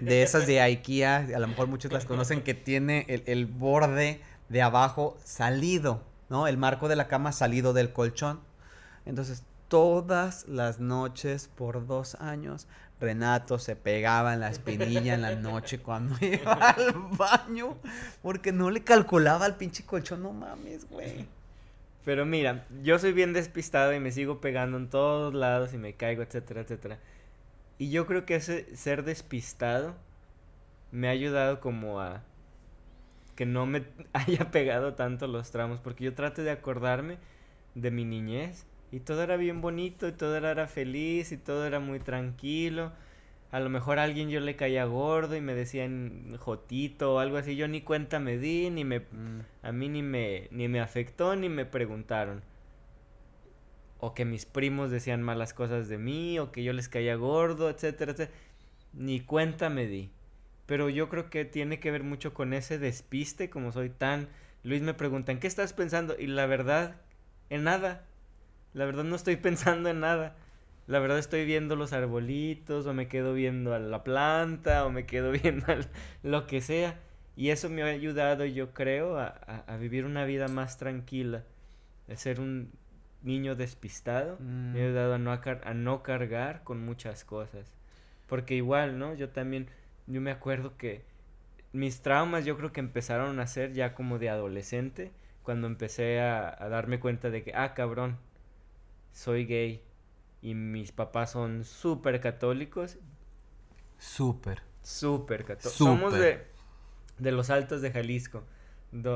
de 0.00 0.22
esas 0.22 0.46
de 0.46 0.60
IKEA, 0.60 1.28
a 1.34 1.38
lo 1.38 1.48
mejor 1.48 1.68
muchos 1.68 1.92
las 1.92 2.04
conocen, 2.04 2.42
que 2.42 2.54
tiene 2.54 3.06
el, 3.08 3.22
el 3.26 3.46
borde 3.46 4.20
de 4.48 4.62
abajo 4.62 5.16
salido. 5.24 6.02
¿no? 6.28 6.46
El 6.46 6.56
marco 6.56 6.88
de 6.88 6.96
la 6.96 7.08
cama 7.08 7.32
salido 7.32 7.72
del 7.72 7.92
colchón. 7.92 8.40
Entonces, 9.06 9.42
todas 9.68 10.46
las 10.48 10.80
noches 10.80 11.48
por 11.54 11.86
dos 11.86 12.14
años, 12.16 12.66
Renato 13.00 13.58
se 13.58 13.76
pegaba 13.76 14.34
en 14.34 14.40
la 14.40 14.50
espinilla 14.50 15.14
en 15.14 15.22
la 15.22 15.34
noche 15.34 15.78
cuando 15.78 16.16
iba 16.24 16.52
al 16.52 16.94
baño, 17.10 17.76
porque 18.22 18.52
no 18.52 18.70
le 18.70 18.82
calculaba 18.82 19.44
al 19.46 19.56
pinche 19.56 19.84
colchón, 19.84 20.22
no 20.22 20.32
mames, 20.32 20.88
güey. 20.88 21.26
Pero 22.04 22.26
mira, 22.26 22.66
yo 22.82 22.98
soy 22.98 23.12
bien 23.12 23.32
despistado 23.32 23.94
y 23.94 24.00
me 24.00 24.12
sigo 24.12 24.40
pegando 24.40 24.76
en 24.76 24.88
todos 24.88 25.32
lados 25.32 25.72
y 25.72 25.78
me 25.78 25.94
caigo, 25.94 26.22
etcétera, 26.22 26.60
etcétera. 26.60 26.98
Y 27.78 27.90
yo 27.90 28.06
creo 28.06 28.24
que 28.24 28.36
ese 28.36 28.74
ser 28.76 29.04
despistado 29.04 29.94
me 30.92 31.08
ha 31.08 31.10
ayudado 31.10 31.60
como 31.60 32.00
a 32.00 32.22
que 33.34 33.46
no 33.46 33.66
me 33.66 33.84
haya 34.12 34.50
pegado 34.50 34.94
tanto 34.94 35.26
los 35.26 35.50
tramos, 35.50 35.80
porque 35.80 36.04
yo 36.04 36.14
trato 36.14 36.42
de 36.42 36.50
acordarme 36.50 37.18
de 37.74 37.90
mi 37.90 38.04
niñez 38.04 38.66
y 38.92 39.00
todo 39.00 39.22
era 39.22 39.36
bien 39.36 39.60
bonito 39.60 40.06
y 40.06 40.12
todo 40.12 40.36
era 40.36 40.66
feliz 40.68 41.32
y 41.32 41.36
todo 41.36 41.66
era 41.66 41.80
muy 41.80 41.98
tranquilo. 41.98 42.92
A 43.50 43.60
lo 43.60 43.70
mejor 43.70 43.98
a 43.98 44.04
alguien 44.04 44.30
yo 44.30 44.40
le 44.40 44.56
caía 44.56 44.84
gordo 44.84 45.36
y 45.36 45.40
me 45.40 45.54
decían 45.54 46.36
jotito 46.38 47.14
o 47.14 47.18
algo 47.18 47.36
así, 47.36 47.56
yo 47.56 47.68
ni 47.68 47.82
cuenta 47.82 48.20
me 48.20 48.38
di, 48.38 48.70
ni 48.70 48.84
me 48.84 49.00
mm. 49.00 49.40
a 49.62 49.72
mí 49.72 49.88
ni 49.88 50.02
me 50.02 50.48
ni 50.50 50.68
me 50.68 50.80
afectó 50.80 51.36
ni 51.36 51.48
me 51.48 51.64
preguntaron. 51.64 52.42
O 54.04 54.12
que 54.12 54.26
mis 54.26 54.44
primos 54.44 54.90
decían 54.90 55.22
malas 55.22 55.54
cosas 55.54 55.88
de 55.88 55.96
mí 55.96 56.38
o 56.38 56.52
que 56.52 56.62
yo 56.62 56.74
les 56.74 56.90
caía 56.90 57.16
gordo, 57.16 57.70
etcétera, 57.70 58.12
etcétera. 58.12 58.38
Ni 58.92 59.20
cuenta 59.20 59.70
me 59.70 59.86
di. 59.86 60.10
Pero 60.66 60.90
yo 60.90 61.08
creo 61.08 61.30
que 61.30 61.46
tiene 61.46 61.80
que 61.80 61.90
ver 61.90 62.02
mucho 62.02 62.34
con 62.34 62.52
ese 62.52 62.78
despiste, 62.78 63.48
como 63.48 63.72
soy 63.72 63.88
tan... 63.88 64.28
Luis 64.62 64.82
me 64.82 64.92
pregunta, 64.92 65.32
¿en 65.32 65.40
qué 65.40 65.46
estás 65.46 65.72
pensando? 65.72 66.16
Y 66.18 66.26
la 66.26 66.44
verdad, 66.44 66.96
en 67.48 67.64
nada. 67.64 68.04
La 68.74 68.84
verdad 68.84 69.04
no 69.04 69.16
estoy 69.16 69.36
pensando 69.48 69.88
en 69.88 70.00
nada. 70.00 70.36
La 70.86 70.98
verdad 70.98 71.18
estoy 71.18 71.46
viendo 71.46 71.74
los 71.74 71.94
arbolitos, 71.94 72.86
o 72.86 72.92
me 72.92 73.08
quedo 73.08 73.32
viendo 73.32 73.72
a 73.72 73.78
la 73.78 74.04
planta, 74.04 74.84
o 74.84 74.90
me 74.90 75.06
quedo 75.06 75.32
viendo 75.42 75.64
lo 76.22 76.46
que 76.46 76.60
sea. 76.60 77.00
Y 77.36 77.48
eso 77.48 77.70
me 77.70 77.82
ha 77.82 77.86
ayudado, 77.86 78.44
yo 78.44 78.74
creo, 78.74 79.16
a, 79.18 79.28
a, 79.66 79.76
vivir 79.78 80.04
una 80.04 80.26
vida 80.26 80.48
más 80.48 80.76
tranquila. 80.76 81.42
De 82.06 82.18
ser 82.18 82.38
un 82.38 82.70
niño 83.24 83.56
despistado. 83.56 84.38
Me 84.38 84.80
ha 84.80 84.84
mm. 84.84 84.86
ayudado 84.86 85.14
a 85.14 85.18
no, 85.18 85.32
a 85.32 85.74
no 85.74 86.02
cargar 86.02 86.62
con 86.62 86.84
muchas 86.84 87.24
cosas. 87.24 87.74
Porque 88.28 88.54
igual, 88.54 88.98
¿no? 88.98 89.14
Yo 89.14 89.30
también 89.30 89.68
yo 90.06 90.20
me 90.20 90.30
acuerdo 90.30 90.76
que 90.76 91.02
mis 91.72 92.02
traumas 92.02 92.44
yo 92.44 92.56
creo 92.56 92.72
que 92.72 92.80
empezaron 92.80 93.40
a 93.40 93.46
ser 93.46 93.72
ya 93.72 93.94
como 93.94 94.18
de 94.18 94.30
adolescente, 94.30 95.12
cuando 95.42 95.66
empecé 95.66 96.20
a, 96.20 96.56
darme 96.70 97.00
cuenta 97.00 97.30
de 97.30 97.42
que, 97.42 97.52
ah, 97.54 97.74
cabrón, 97.74 98.18
soy 99.12 99.44
gay 99.44 99.82
y 100.40 100.54
mis 100.54 100.92
papás 100.92 101.32
son 101.32 101.64
súper 101.64 102.20
católicos. 102.20 102.98
Súper. 103.98 104.62
Súper 104.82 105.44
católicos. 105.44 105.72
Somos 105.72 106.14
de, 106.14 106.46
de 107.18 107.32
los 107.32 107.50
altos 107.50 107.82
de 107.82 107.90
Jalisco. 107.90 108.44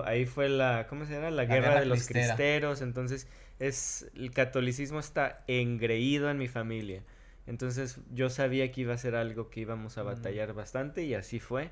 ahí 0.05 0.27
fue 0.27 0.49
la, 0.49 0.87
¿cómo 0.89 1.05
se 1.05 1.15
llama? 1.15 1.31
La, 1.31 1.45
guerra, 1.45 1.81
de 1.81 1.87
los 1.87 2.07
cristeros. 2.07 2.83
Entonces, 2.83 3.29
es, 3.59 4.11
el 4.15 4.31
catolicismo 4.31 5.01
está 5.01 5.45
engreído 5.47 6.31
en 6.31 6.39
mi 6.39 6.49
familia. 6.49 7.03
Entonces 7.47 7.99
yo 8.13 8.31
sabía 8.31 8.71
que 8.73 8.83
iba 8.83 8.95
a 8.95 8.99
ser 8.99 9.15
algo 9.15 9.51
que 9.51 9.61
íbamos 9.61 9.97
a 9.99 10.03
batallar 10.03 10.53
bastante 10.53 11.03
y 11.05 11.15
así 11.15 11.41
fue. 11.41 11.71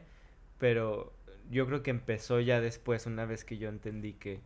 Pero 0.59 1.13
yo 1.51 1.67
creo 1.67 1.83
que 1.83 1.91
empezó 1.91 2.41
ya 2.41 2.61
después, 2.61 3.07
una 3.07 3.27
vez 3.27 3.45
que 3.45 3.59
yo 3.59 3.69
entendí 3.69 4.15
que 4.15 4.41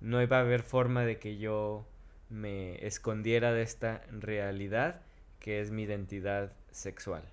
no 0.00 0.22
iba 0.22 0.38
a 0.38 0.40
haber 0.40 0.62
forma 0.62 1.04
de 1.04 1.18
que 1.18 1.38
yo 1.38 1.86
me 2.28 2.86
escondiera 2.86 3.52
de 3.52 3.62
esta 3.62 4.02
realidad 4.10 5.02
que 5.40 5.60
es 5.60 5.70
mi 5.70 5.82
identidad 5.82 6.52
sexual. 6.70 7.24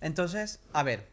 Entonces, 0.00 0.60
a 0.72 0.82
ver, 0.82 1.06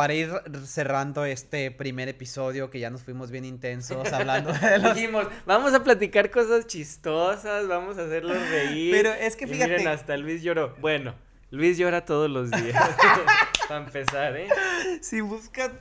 para 0.00 0.14
ir 0.14 0.32
cerrando 0.64 1.26
este 1.26 1.70
primer 1.70 2.08
episodio 2.08 2.70
que 2.70 2.80
ya 2.80 2.88
nos 2.88 3.02
fuimos 3.02 3.30
bien 3.30 3.44
intensos 3.44 4.10
hablando 4.14 4.50
de 4.50 4.78
los... 4.78 4.94
Dijimos, 4.94 5.26
vamos 5.44 5.74
a 5.74 5.84
platicar 5.84 6.30
cosas 6.30 6.66
chistosas, 6.66 7.68
vamos 7.68 7.98
a 7.98 8.04
hacerlos 8.04 8.38
reír. 8.48 8.92
Pero 8.92 9.12
es 9.12 9.36
que 9.36 9.46
fíjate... 9.46 9.72
miren, 9.72 9.88
hasta 9.88 10.16
Luis 10.16 10.40
lloró. 10.40 10.74
Bueno, 10.80 11.14
Luis 11.50 11.76
llora 11.76 12.06
todos 12.06 12.30
los 12.30 12.50
días. 12.50 12.82
para 13.68 13.84
empezar, 13.84 14.38
¿eh? 14.38 14.48
Si 15.02 15.20
buscan... 15.20 15.78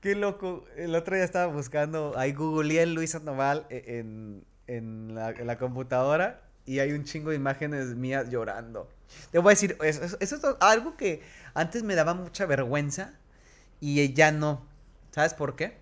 Qué 0.00 0.14
loco. 0.14 0.64
El 0.76 0.94
otro 0.94 1.16
día 1.16 1.24
estaba 1.24 1.52
buscando... 1.52 2.14
Ahí 2.16 2.34
googleé 2.34 2.86
Luis 2.86 3.10
Sandoval 3.10 3.66
e-, 3.70 3.98
en, 3.98 4.44
en, 4.68 5.16
la, 5.16 5.30
en 5.30 5.48
la 5.48 5.58
computadora 5.58 6.42
y 6.64 6.78
hay 6.78 6.92
un 6.92 7.02
chingo 7.02 7.30
de 7.30 7.36
imágenes 7.36 7.96
mías 7.96 8.30
llorando. 8.30 8.88
Te 9.32 9.40
voy 9.40 9.50
a 9.50 9.54
decir, 9.54 9.76
eso, 9.82 10.16
eso, 10.20 10.36
es 10.36 10.44
algo 10.60 10.96
que 10.96 11.22
antes 11.54 11.82
me 11.82 11.96
daba 11.96 12.14
mucha 12.14 12.46
vergüenza 12.46 13.17
y 13.80 14.12
ya 14.12 14.32
no. 14.32 14.62
¿Sabes 15.10 15.34
por 15.34 15.56
qué? 15.56 15.76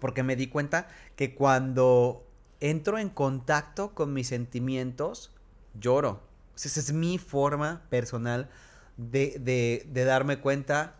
Porque 0.00 0.22
me 0.22 0.36
di 0.36 0.46
cuenta 0.46 0.88
que 1.16 1.34
cuando 1.34 2.24
entro 2.60 2.98
en 2.98 3.08
contacto 3.08 3.94
con 3.94 4.12
mis 4.12 4.28
sentimientos, 4.28 5.32
lloro. 5.78 6.20
esa 6.56 6.80
es 6.80 6.92
mi 6.92 7.18
forma 7.18 7.82
personal 7.90 8.48
de, 8.96 9.86
darme 9.92 10.40
cuenta 10.40 10.96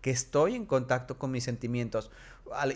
que 0.00 0.10
estoy 0.10 0.54
en 0.54 0.66
contacto 0.66 1.18
con 1.18 1.30
mis 1.30 1.44
sentimientos. 1.44 2.10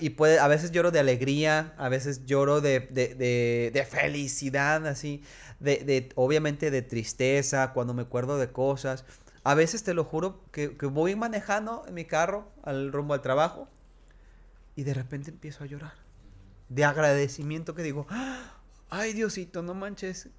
Y 0.00 0.10
puede, 0.10 0.38
a 0.38 0.46
veces 0.46 0.70
lloro 0.70 0.90
de 0.90 1.00
alegría, 1.00 1.74
a 1.78 1.88
veces 1.88 2.26
lloro 2.26 2.60
de, 2.60 2.80
de 2.80 3.86
felicidad, 3.90 4.86
así, 4.86 5.22
de, 5.60 6.10
obviamente 6.14 6.70
de 6.70 6.82
tristeza, 6.82 7.72
cuando 7.72 7.94
me 7.94 8.02
acuerdo 8.02 8.38
de 8.38 8.50
cosas. 8.50 9.04
A 9.44 9.54
veces 9.54 9.84
te 9.84 9.92
lo 9.92 10.04
juro 10.04 10.40
que, 10.52 10.68
voy 10.68 11.16
manejando 11.16 11.84
en 11.86 11.92
mi 11.92 12.06
carro 12.06 12.50
al 12.62 12.90
rumbo 12.92 13.12
al 13.12 13.20
trabajo 13.20 13.68
y 14.74 14.84
de 14.84 14.94
repente 14.94 15.30
empiezo 15.30 15.64
a 15.64 15.66
llorar. 15.66 15.92
De 16.70 16.86
agradecimiento 16.86 17.74
que 17.74 17.82
digo, 17.82 18.06
ay 18.88 19.12
Diosito, 19.12 19.62
no 19.62 19.74
manches. 19.74 20.30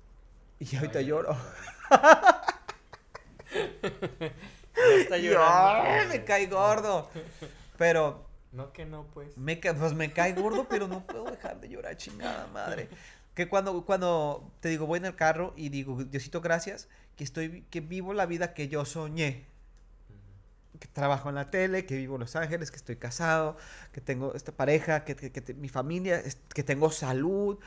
Y 0.57 0.75
ahorita 0.75 1.01
lloro. 1.01 1.37
está 4.97 5.17
llorando. 5.17 6.09
me 6.09 6.23
cae 6.23 6.47
gordo. 6.47 7.09
Pero. 7.77 8.25
No 8.51 8.71
que 8.71 8.85
no, 8.85 9.05
pues. 9.13 9.37
Me, 9.37 9.57
pues 9.57 9.93
me 9.93 10.13
cae 10.13 10.33
gordo, 10.33 10.67
pero 10.67 10.87
no 10.87 11.05
puedo 11.05 11.25
dejar 11.25 11.59
de 11.59 11.69
llorar, 11.69 11.95
chingada 11.97 12.47
madre. 12.47 12.89
Que 13.35 13.49
cuando, 13.49 13.85
cuando 13.85 14.49
te 14.61 14.69
digo, 14.69 14.87
voy 14.87 14.97
en 14.97 15.05
el 15.05 15.15
carro 15.15 15.53
y 15.57 15.69
digo, 15.69 16.03
Diosito, 16.05 16.39
gracias 16.41 16.87
que 17.15 17.23
estoy, 17.23 17.63
que 17.69 17.81
vivo 17.81 18.13
la 18.13 18.25
vida 18.25 18.53
que 18.53 18.67
yo 18.67 18.85
soñé. 18.85 19.45
Que 20.79 20.87
trabajo 20.87 21.29
en 21.29 21.35
la 21.35 21.49
tele, 21.49 21.85
que 21.85 21.95
vivo 21.95 22.15
en 22.15 22.21
Los 22.21 22.35
Ángeles, 22.35 22.69
que 22.69 22.77
estoy 22.77 22.97
casado, 22.97 23.55
que 23.93 24.01
tengo 24.01 24.33
esta 24.35 24.51
pareja, 24.51 25.05
que, 25.05 25.15
que, 25.15 25.53
mi 25.53 25.69
familia, 25.69 26.21
que 26.53 26.63
tengo 26.63 26.91
salud. 26.91 27.57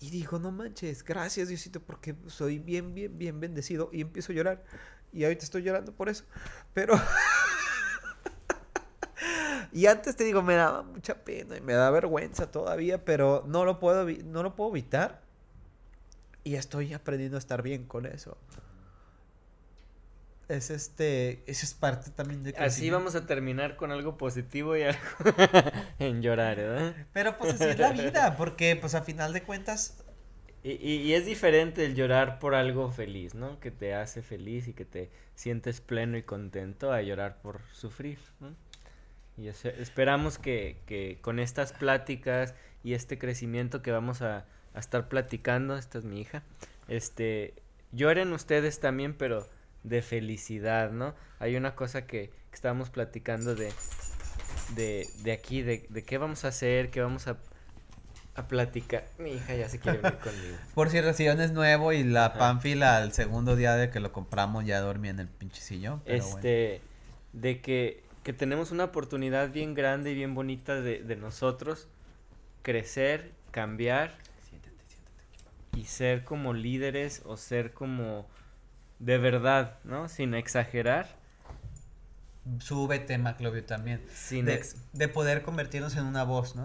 Y 0.00 0.10
digo, 0.10 0.38
no 0.38 0.50
manches, 0.50 1.04
gracias 1.04 1.48
Diosito, 1.48 1.80
porque 1.80 2.14
soy 2.26 2.58
bien, 2.58 2.94
bien, 2.94 3.18
bien 3.18 3.38
bendecido. 3.38 3.90
Y 3.92 4.00
empiezo 4.00 4.32
a 4.32 4.34
llorar. 4.34 4.64
Y 5.12 5.24
ahorita 5.24 5.44
estoy 5.44 5.62
llorando 5.62 5.92
por 5.92 6.08
eso. 6.08 6.24
Pero... 6.72 6.94
Y 9.72 9.86
antes 9.88 10.16
te 10.16 10.24
digo, 10.24 10.42
me 10.42 10.54
daba 10.54 10.82
mucha 10.82 11.22
pena 11.22 11.54
y 11.54 11.60
me 11.60 11.74
da 11.74 11.90
vergüenza 11.90 12.50
todavía, 12.50 13.04
pero 13.04 13.44
no 13.46 13.66
lo 13.66 13.78
puedo, 13.78 14.06
no 14.24 14.42
lo 14.42 14.56
puedo 14.56 14.70
evitar. 14.70 15.20
Y 16.46 16.54
estoy 16.56 16.94
aprendiendo 16.94 17.36
a 17.36 17.40
estar 17.40 17.62
bien 17.62 17.84
con 17.86 18.06
eso. 18.06 18.38
Es 20.48 20.70
este, 20.70 21.42
eso 21.50 21.66
es 21.66 21.74
parte 21.74 22.10
también 22.12 22.44
de 22.44 22.54
Así 22.56 22.56
crecimiento. 22.56 22.98
vamos 22.98 23.14
a 23.16 23.26
terminar 23.26 23.76
con 23.76 23.90
algo 23.90 24.16
positivo 24.16 24.76
y 24.76 24.82
algo 24.82 25.00
en 25.98 26.22
llorar, 26.22 26.56
¿verdad? 26.56 26.96
Pero 27.12 27.36
pues 27.36 27.50
así 27.50 27.70
es 27.70 27.78
la 27.78 27.90
vida, 27.92 28.36
porque 28.36 28.76
pues 28.76 28.94
a 28.94 29.02
final 29.02 29.32
de 29.32 29.42
cuentas 29.42 29.98
Y, 30.62 30.72
y- 30.72 31.02
y 31.02 31.14
es 31.14 31.24
diferente 31.26 31.84
el 31.84 31.94
llorar 31.94 32.38
por 32.40 32.54
algo 32.54 32.90
feliz, 32.90 33.34
¿no? 33.34 33.60
Que 33.60 33.70
te 33.70 33.94
hace 33.94 34.22
feliz 34.22 34.68
y 34.68 34.74
que 34.74 34.84
te 34.84 35.10
sientes 35.34 35.80
pleno 35.80 36.16
y 36.18 36.22
contento 36.24 36.92
a 36.92 37.02
llorar 37.02 37.40
por 37.42 37.62
sufrir, 37.72 38.18
¿no? 38.40 38.54
Y 39.36 39.48
es- 39.48 39.64
esperamos 39.66 40.38
que, 40.38 40.82
que 40.86 41.18
con 41.22 41.38
estas 41.40 41.72
pláticas 41.72 42.54
y 42.84 42.94
este 42.94 43.18
crecimiento 43.18 43.82
que 43.82 43.92
vamos 43.92 44.22
a, 44.22 44.46
a 44.76 44.80
estar 44.80 45.08
platicando, 45.08 45.76
esta 45.76 45.98
es 45.98 46.04
mi 46.04 46.20
hija, 46.20 46.42
este, 46.86 47.54
lloren 47.92 48.32
ustedes 48.32 48.78
también, 48.78 49.14
pero 49.14 49.48
de 49.82 50.02
felicidad, 50.02 50.92
¿no? 50.92 51.14
Hay 51.38 51.56
una 51.56 51.74
cosa 51.74 52.06
que, 52.06 52.28
que 52.50 52.54
estábamos 52.54 52.90
platicando 52.90 53.54
de, 53.54 53.72
de, 54.74 55.08
de 55.22 55.32
aquí, 55.32 55.62
de, 55.62 55.86
de 55.88 56.04
qué 56.04 56.18
vamos 56.18 56.44
a 56.44 56.48
hacer, 56.48 56.90
qué 56.90 57.00
vamos 57.00 57.26
a, 57.26 57.38
a 58.34 58.48
platicar. 58.48 59.08
Mi 59.18 59.32
hija 59.32 59.54
ya 59.54 59.68
se 59.68 59.80
quiere 59.80 59.98
venir 59.98 60.18
conmigo. 60.18 60.58
Por 60.74 60.90
cierto, 60.90 61.10
el 61.10 61.14
sillón 61.14 61.40
es 61.40 61.52
nuevo 61.52 61.92
y 61.92 62.04
la 62.04 62.26
Ajá. 62.26 62.38
Pánfila 62.38 62.98
al 62.98 63.12
segundo 63.12 63.56
día 63.56 63.74
de 63.76 63.90
que 63.90 64.00
lo 64.00 64.12
compramos 64.12 64.66
ya 64.66 64.80
dormía 64.80 65.12
en 65.12 65.20
el 65.20 65.28
pinche 65.28 65.62
sillón. 65.62 66.02
Pero 66.04 66.28
bueno. 66.28 66.36
este, 66.36 66.82
de 67.32 67.60
que, 67.62 68.04
que 68.24 68.32
tenemos 68.34 68.72
una 68.72 68.84
oportunidad 68.84 69.50
bien 69.50 69.74
grande 69.74 70.10
y 70.10 70.14
bien 70.14 70.34
bonita 70.34 70.80
de, 70.80 71.02
de 71.02 71.16
nosotros 71.16 71.88
crecer, 72.62 73.32
cambiar 73.52 74.18
y 75.76 75.84
ser 75.84 76.24
como 76.24 76.54
líderes 76.54 77.22
o 77.26 77.36
ser 77.36 77.72
como 77.72 78.26
de 78.98 79.18
verdad, 79.18 79.78
¿no? 79.84 80.08
Sin 80.08 80.34
exagerar, 80.34 81.06
Súbete, 82.60 83.18
Maclovio, 83.18 83.64
también. 83.64 84.00
sin 84.14 84.46
De, 84.46 84.54
ex- 84.54 84.76
de 84.92 85.08
poder 85.08 85.42
convertirnos 85.42 85.96
en 85.96 86.04
una 86.04 86.22
voz, 86.24 86.54
¿no? 86.54 86.64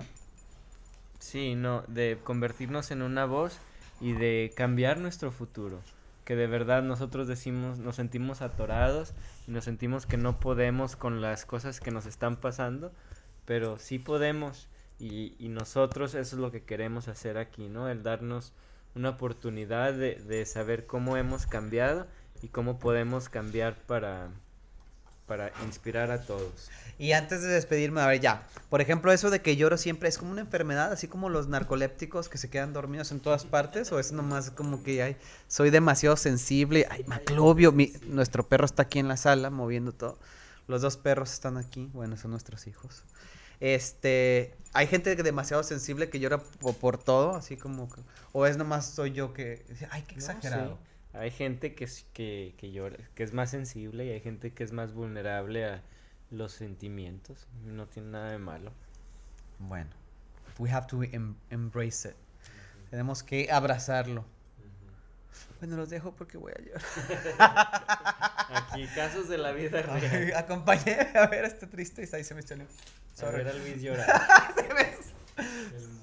Sí, 1.19 1.55
no, 1.55 1.83
de 1.87 2.19
convertirnos 2.23 2.91
en 2.91 3.01
una 3.01 3.25
voz 3.25 3.57
y 3.99 4.13
de 4.13 4.51
cambiar 4.55 4.97
nuestro 4.99 5.31
futuro. 5.31 5.81
Que 6.25 6.35
de 6.35 6.47
verdad 6.47 6.83
nosotros 6.83 7.27
decimos, 7.27 7.79
nos 7.79 7.95
sentimos 7.95 8.41
atorados 8.41 9.13
y 9.47 9.51
nos 9.51 9.65
sentimos 9.65 10.05
que 10.05 10.17
no 10.17 10.39
podemos 10.39 10.95
con 10.95 11.19
las 11.21 11.45
cosas 11.45 11.79
que 11.79 11.91
nos 11.91 12.05
están 12.05 12.35
pasando, 12.37 12.91
pero 13.45 13.77
sí 13.79 13.97
podemos 13.99 14.67
y, 14.99 15.33
y 15.39 15.49
nosotros 15.49 16.13
eso 16.13 16.35
es 16.35 16.39
lo 16.41 16.51
que 16.51 16.61
queremos 16.63 17.07
hacer 17.07 17.37
aquí, 17.39 17.67
¿no? 17.69 17.89
El 17.89 18.03
darnos 18.03 18.53
una 18.95 19.09
oportunidad 19.09 19.93
de, 19.93 20.15
de 20.15 20.45
saber 20.45 20.85
cómo 20.85 21.17
hemos 21.17 21.45
cambiado 21.45 22.07
y 22.41 22.47
cómo 22.47 22.79
podemos 22.79 23.29
cambiar 23.29 23.75
para, 23.75 24.29
para 25.27 25.51
inspirar 25.65 26.11
a 26.11 26.21
todos. 26.21 26.69
Y 26.99 27.13
antes 27.13 27.41
de 27.41 27.47
despedirme, 27.47 28.01
a 28.01 28.07
ver, 28.07 28.19
ya. 28.19 28.47
Por 28.69 28.81
ejemplo, 28.81 29.11
eso 29.11 29.29
de 29.29 29.41
que 29.41 29.55
lloro 29.55 29.77
siempre 29.77 30.07
es 30.09 30.17
como 30.17 30.31
una 30.31 30.41
enfermedad, 30.41 30.91
así 30.91 31.07
como 31.07 31.29
los 31.29 31.47
narcolépticos 31.47 32.29
que 32.29 32.37
se 32.37 32.49
quedan 32.49 32.73
dormidos 32.73 33.11
en 33.11 33.19
todas 33.19 33.45
partes, 33.45 33.91
o 33.91 33.99
es 33.99 34.11
nomás 34.11 34.51
como 34.51 34.83
que 34.83 35.01
ay, 35.01 35.17
soy 35.47 35.69
demasiado 35.71 36.15
sensible. 36.15 36.85
Ay, 36.89 37.03
Maclovio, 37.07 37.71
mi- 37.71 37.93
nuestro 38.07 38.47
perro 38.47 38.65
está 38.65 38.83
aquí 38.83 38.99
en 38.99 39.07
la 39.07 39.17
sala 39.17 39.49
moviendo 39.49 39.93
todo. 39.93 40.19
Los 40.67 40.81
dos 40.81 40.97
perros 40.97 41.33
están 41.33 41.57
aquí, 41.57 41.89
bueno, 41.93 42.17
son 42.17 42.31
nuestros 42.31 42.67
hijos. 42.67 43.03
Este, 43.61 44.53
hay 44.73 44.87
gente 44.87 45.15
demasiado 45.15 45.63
sensible 45.63 46.09
que 46.09 46.19
llora 46.19 46.39
po- 46.39 46.73
por, 46.73 46.97
todo, 46.97 47.35
así 47.35 47.55
como 47.57 47.87
que- 47.89 48.01
o 48.33 48.45
es 48.45 48.57
nomás 48.57 48.87
soy 48.87 49.11
yo 49.13 49.33
que, 49.33 49.63
ay, 49.91 50.01
qué 50.03 50.15
No, 50.15 50.17
exagerado. 50.17 50.77
sí. 50.81 51.17
Hay 51.17 51.29
gente 51.31 51.75
que 51.75 51.83
es, 51.83 52.05
que, 52.13 52.53
que 52.57 52.71
llora, 52.71 52.97
que 53.15 53.23
es 53.23 53.33
más 53.33 53.49
sensible 53.51 54.05
y 54.05 54.09
hay 54.11 54.19
gente 54.21 54.51
que 54.53 54.63
es 54.63 54.71
más 54.71 54.93
vulnerable 54.93 55.65
a 55.65 55.83
los 56.31 56.53
sentimientos. 56.53 57.47
No 57.65 57.85
tiene 57.87 58.09
nada 58.11 58.31
de 58.31 58.37
malo. 58.39 58.71
Bueno, 59.59 59.89
we 60.57 60.71
have 60.71 60.87
to 60.87 61.03
em- 61.03 61.35
embrace 61.49 62.09
it. 62.09 62.15
Tenemos 62.89 63.23
que 63.23 63.51
abrazarlo. 63.51 64.25
Bueno, 65.59 65.75
los 65.75 65.89
dejo 65.89 66.13
porque 66.15 66.37
voy 66.37 66.53
a 66.57 66.61
llorar. 66.61 68.30
Aquí, 68.53 68.87
casos 68.95 69.29
de 69.29 69.37
la 69.37 69.51
vida 69.51 69.81
real. 69.81 70.33
Acompáñame 70.35 71.09
a 71.17 71.27
ver 71.27 71.45
este 71.45 71.67
triste 71.67 72.07
y 72.11 72.15
ahí 72.15 72.23
se 72.23 72.35
me 72.35 72.41
salió. 72.41 72.65
A 72.65 73.19
Sorry. 73.19 73.37
ver 73.43 73.47
a 73.49 73.53
Luis 73.53 73.81
llorar. 73.81 74.21
Se 74.55 74.73
me- 74.73 75.01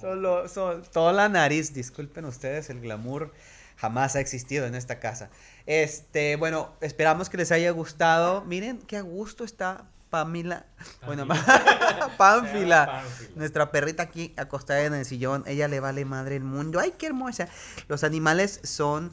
Solo, 0.01 0.49
solo, 0.49 0.83
toda 0.83 1.13
la 1.13 1.29
nariz, 1.29 1.75
disculpen 1.75 2.25
ustedes, 2.25 2.71
el 2.71 2.81
glamour 2.81 3.33
jamás 3.77 4.15
ha 4.17 4.21
existido 4.21 4.65
en 4.67 4.75
esta 4.75 5.01
casa. 5.01 5.29
Este, 5.67 6.37
bueno, 6.37 6.73
esperamos 6.81 7.29
que 7.29 7.37
les 7.37 7.51
haya 7.53 7.71
gustado. 7.73 8.43
Miren 8.45 8.79
qué 8.79 8.97
a 8.97 9.01
gusto 9.03 9.45
está 9.45 9.85
Pamela. 10.11 10.67
Bueno, 11.05 11.27
Pánfila. 12.17 12.17
Pánfila. 12.17 13.03
Nuestra 13.35 13.71
perrita 13.73 14.05
aquí 14.05 14.33
acostada 14.37 14.85
en 14.85 14.95
el 14.95 15.05
sillón, 15.05 15.43
ella 15.47 15.67
le 15.69 15.81
vale 15.81 16.05
madre 16.05 16.37
el 16.37 16.45
mundo. 16.45 16.79
Ay, 16.81 16.95
qué 16.97 17.07
hermosa. 17.07 17.49
Los 17.89 18.05
animales 18.05 18.61
son 18.63 19.13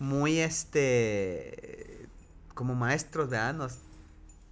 muy, 0.00 0.40
este, 0.40 1.93
como 2.54 2.74
maestros, 2.74 3.30
¿verdad? 3.30 3.54
Nos 3.54 3.78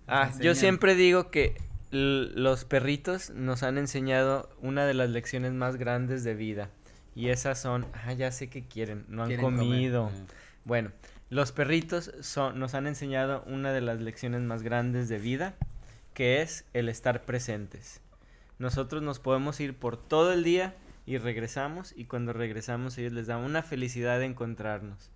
Ah, 0.07 0.25
enseñan. 0.27 0.43
yo 0.43 0.55
siempre 0.55 0.95
digo 0.95 1.31
que 1.31 1.57
los 1.91 2.65
perritos 2.65 3.31
nos 3.31 3.63
han 3.63 3.79
enseñado 3.79 4.49
una 4.61 4.85
de 4.87 4.95
las 4.95 5.11
lecciones 5.11 5.53
más 5.53 5.77
grandes 5.77 6.25
de 6.25 6.35
vida. 6.35 6.71
Y 7.15 7.29
esas 7.29 7.61
son, 7.61 7.87
ah, 7.93 8.13
ya 8.15 8.33
sé 8.33 8.49
que 8.49 8.67
quieren, 8.67 9.05
no 9.09 9.23
han 9.23 9.29
quieren 9.29 9.45
comido. 9.45 10.11
Bueno, 10.65 10.91
los 11.31 11.53
perritos 11.53 12.13
son, 12.21 12.59
nos 12.59 12.75
han 12.75 12.87
enseñado 12.87 13.43
una 13.47 13.73
de 13.73 13.83
las 13.83 14.01
lecciones 14.01 14.41
más 14.43 14.63
grandes 14.63 15.09
de 15.09 15.19
vida, 15.19 15.55
que 16.15 16.41
es 16.43 16.65
el 16.73 16.89
estar 16.89 17.25
presentes. 17.25 18.01
Nosotros 18.59 19.03
nos 19.03 19.19
podemos 19.19 19.61
ir 19.61 19.77
por 19.77 19.97
todo 19.97 20.33
el 20.33 20.45
día 20.45 20.75
y 21.05 21.19
regresamos, 21.19 21.93
y 21.97 22.07
cuando 22.07 22.33
regresamos 22.33 22.97
ellos 22.97 23.13
les 23.13 23.27
da 23.27 23.37
una 23.37 23.63
felicidad 23.63 24.19
de 24.19 24.27
encontrarnos. 24.27 25.11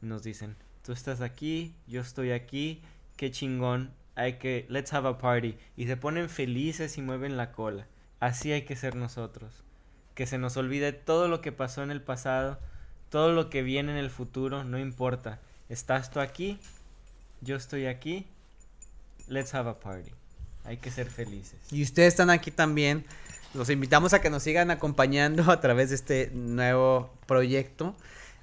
Nos 0.00 0.22
dicen, 0.24 0.56
tú 0.82 0.92
estás 0.92 1.20
aquí, 1.20 1.74
yo 1.86 2.00
estoy 2.00 2.32
aquí, 2.32 2.82
qué 3.16 3.30
chingón, 3.30 3.92
hay 4.14 4.34
que, 4.34 4.66
let's 4.68 4.92
have 4.92 5.08
a 5.08 5.18
party. 5.18 5.56
Y 5.76 5.86
se 5.86 5.96
ponen 5.96 6.28
felices 6.28 6.98
y 6.98 7.02
mueven 7.02 7.36
la 7.36 7.52
cola. 7.52 7.86
Así 8.18 8.52
hay 8.52 8.62
que 8.62 8.76
ser 8.76 8.94
nosotros. 8.94 9.62
Que 10.14 10.26
se 10.26 10.38
nos 10.38 10.56
olvide 10.56 10.92
todo 10.92 11.28
lo 11.28 11.40
que 11.40 11.52
pasó 11.52 11.82
en 11.82 11.90
el 11.90 12.02
pasado, 12.02 12.58
todo 13.08 13.32
lo 13.32 13.50
que 13.50 13.62
viene 13.62 13.92
en 13.92 13.98
el 13.98 14.10
futuro, 14.10 14.64
no 14.64 14.78
importa. 14.78 15.40
Estás 15.68 16.10
tú 16.10 16.20
aquí, 16.20 16.58
yo 17.40 17.56
estoy 17.56 17.86
aquí, 17.86 18.26
let's 19.28 19.54
have 19.54 19.70
a 19.70 19.80
party. 19.80 20.10
Hay 20.64 20.76
que 20.76 20.90
ser 20.90 21.08
felices. 21.08 21.58
Y 21.70 21.82
ustedes 21.82 22.08
están 22.08 22.30
aquí 22.30 22.50
también. 22.50 23.04
Los 23.54 23.70
invitamos 23.70 24.12
a 24.12 24.20
que 24.20 24.30
nos 24.30 24.42
sigan 24.42 24.70
acompañando 24.70 25.50
a 25.50 25.60
través 25.60 25.88
de 25.88 25.94
este 25.94 26.30
nuevo 26.34 27.10
proyecto. 27.26 27.96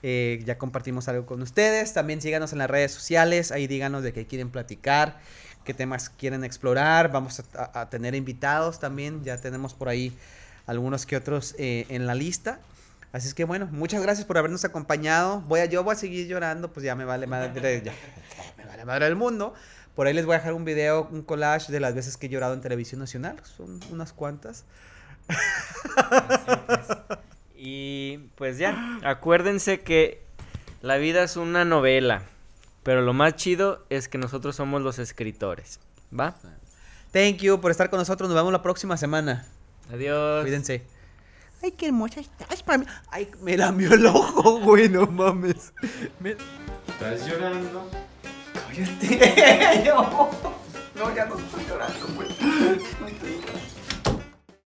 Eh, 0.04 0.42
ya 0.46 0.58
compartimos 0.58 1.08
algo 1.08 1.26
con 1.26 1.42
ustedes. 1.42 1.94
También 1.94 2.22
síganos 2.22 2.52
en 2.54 2.60
las 2.60 2.70
redes 2.70 2.92
sociales. 2.92 3.52
Ahí 3.52 3.68
díganos 3.68 4.04
de 4.04 4.14
qué 4.14 4.26
quieren 4.28 4.50
platicar, 4.50 5.20
qué 5.64 5.74
temas 5.74 6.10
quieren 6.10 6.44
explorar. 6.44 7.12
Vamos 7.12 7.42
a, 7.56 7.72
a- 7.82 7.90
tener 7.90 8.14
invitados 8.16 8.80
también. 8.80 9.24
Ya 9.24 9.38
tenemos 9.38 9.74
por 9.74 9.90
ahí 9.90 10.16
algunos 10.66 11.06
que 11.06 11.16
otros 11.18 11.56
eh, 11.58 11.86
en 11.90 12.06
la 12.08 12.16
lista. 12.16 12.60
Así 13.14 13.28
es 13.30 13.34
que 13.34 13.46
bueno, 13.46 13.68
muchas 13.72 14.02
gracias 14.04 14.26
por 14.28 14.38
habernos 14.38 14.66
acompañado. 14.66 15.42
Voy 15.42 15.62
a, 15.62 15.66
yo 15.66 15.84
voy 15.84 15.94
a 15.94 15.98
seguir 15.98 16.28
llorando, 16.28 16.72
pues 16.72 16.84
ya 16.86 16.94
me 16.94 17.06
vale 17.06 17.26
madre, 17.26 17.82
ya, 17.84 17.94
me 18.58 18.66
vale 18.66 18.86
madre 18.86 19.06
del 19.06 19.16
mundo. 19.16 19.54
Por 19.96 20.06
ahí 20.06 20.14
les 20.14 20.26
voy 20.26 20.36
a 20.36 20.38
dejar 20.40 20.54
un 20.54 20.66
video, 20.66 21.08
un 21.12 21.24
collage 21.24 21.72
de 21.72 21.80
las 21.80 21.96
veces 21.96 22.18
que 22.18 22.28
he 22.28 22.30
llorado 22.30 22.54
en 22.54 22.62
televisión 22.62 23.00
nacional. 23.00 23.38
Son 23.44 23.80
unas 23.92 24.14
cuantas. 24.14 24.66
Y 27.58 28.20
pues 28.36 28.60
ya, 28.60 29.00
acuérdense 29.04 29.82
que 29.82 30.22
la 30.82 30.98
vida 30.98 31.24
es 31.24 31.38
una 31.38 31.66
novela, 31.66 32.22
pero 32.84 33.02
lo 33.02 33.14
más 33.14 33.36
chido 33.36 33.84
es 33.90 34.08
que 34.08 34.20
nosotros 34.20 34.56
somos 34.56 34.84
los 34.84 35.00
escritores. 35.00 35.80
¿Va? 36.18 36.36
Thank 37.12 37.38
you 37.38 37.60
por 37.60 37.72
estar 37.72 37.90
con 37.90 38.00
nosotros. 38.00 38.30
Nos 38.30 38.38
vemos 38.38 38.54
la 38.54 38.62
próxima 38.62 38.96
semana. 38.96 39.48
Adiós. 39.92 40.44
Cuídense. 40.44 40.84
Ay, 41.64 41.72
qué 41.72 41.88
hermosa 41.88 42.20
estás, 42.20 42.62
Pam. 42.62 42.86
Ay, 43.10 43.30
me 43.42 43.58
lamió 43.58 43.94
el 43.94 44.06
ojo, 44.06 44.60
güey, 44.60 44.88
no 44.90 45.08
mames. 45.08 45.74
Me... 46.20 46.36
¿Estás 46.88 47.28
llorando? 47.28 47.90
Cállate. 48.54 49.84
no, 50.96 51.16
ya 51.16 51.26
no 51.26 51.40
estoy 51.40 51.66
llorando, 51.68 52.08
güey. 52.16 52.30
No 52.40 53.08
estoy 53.08 53.32
llorando. 53.32 53.77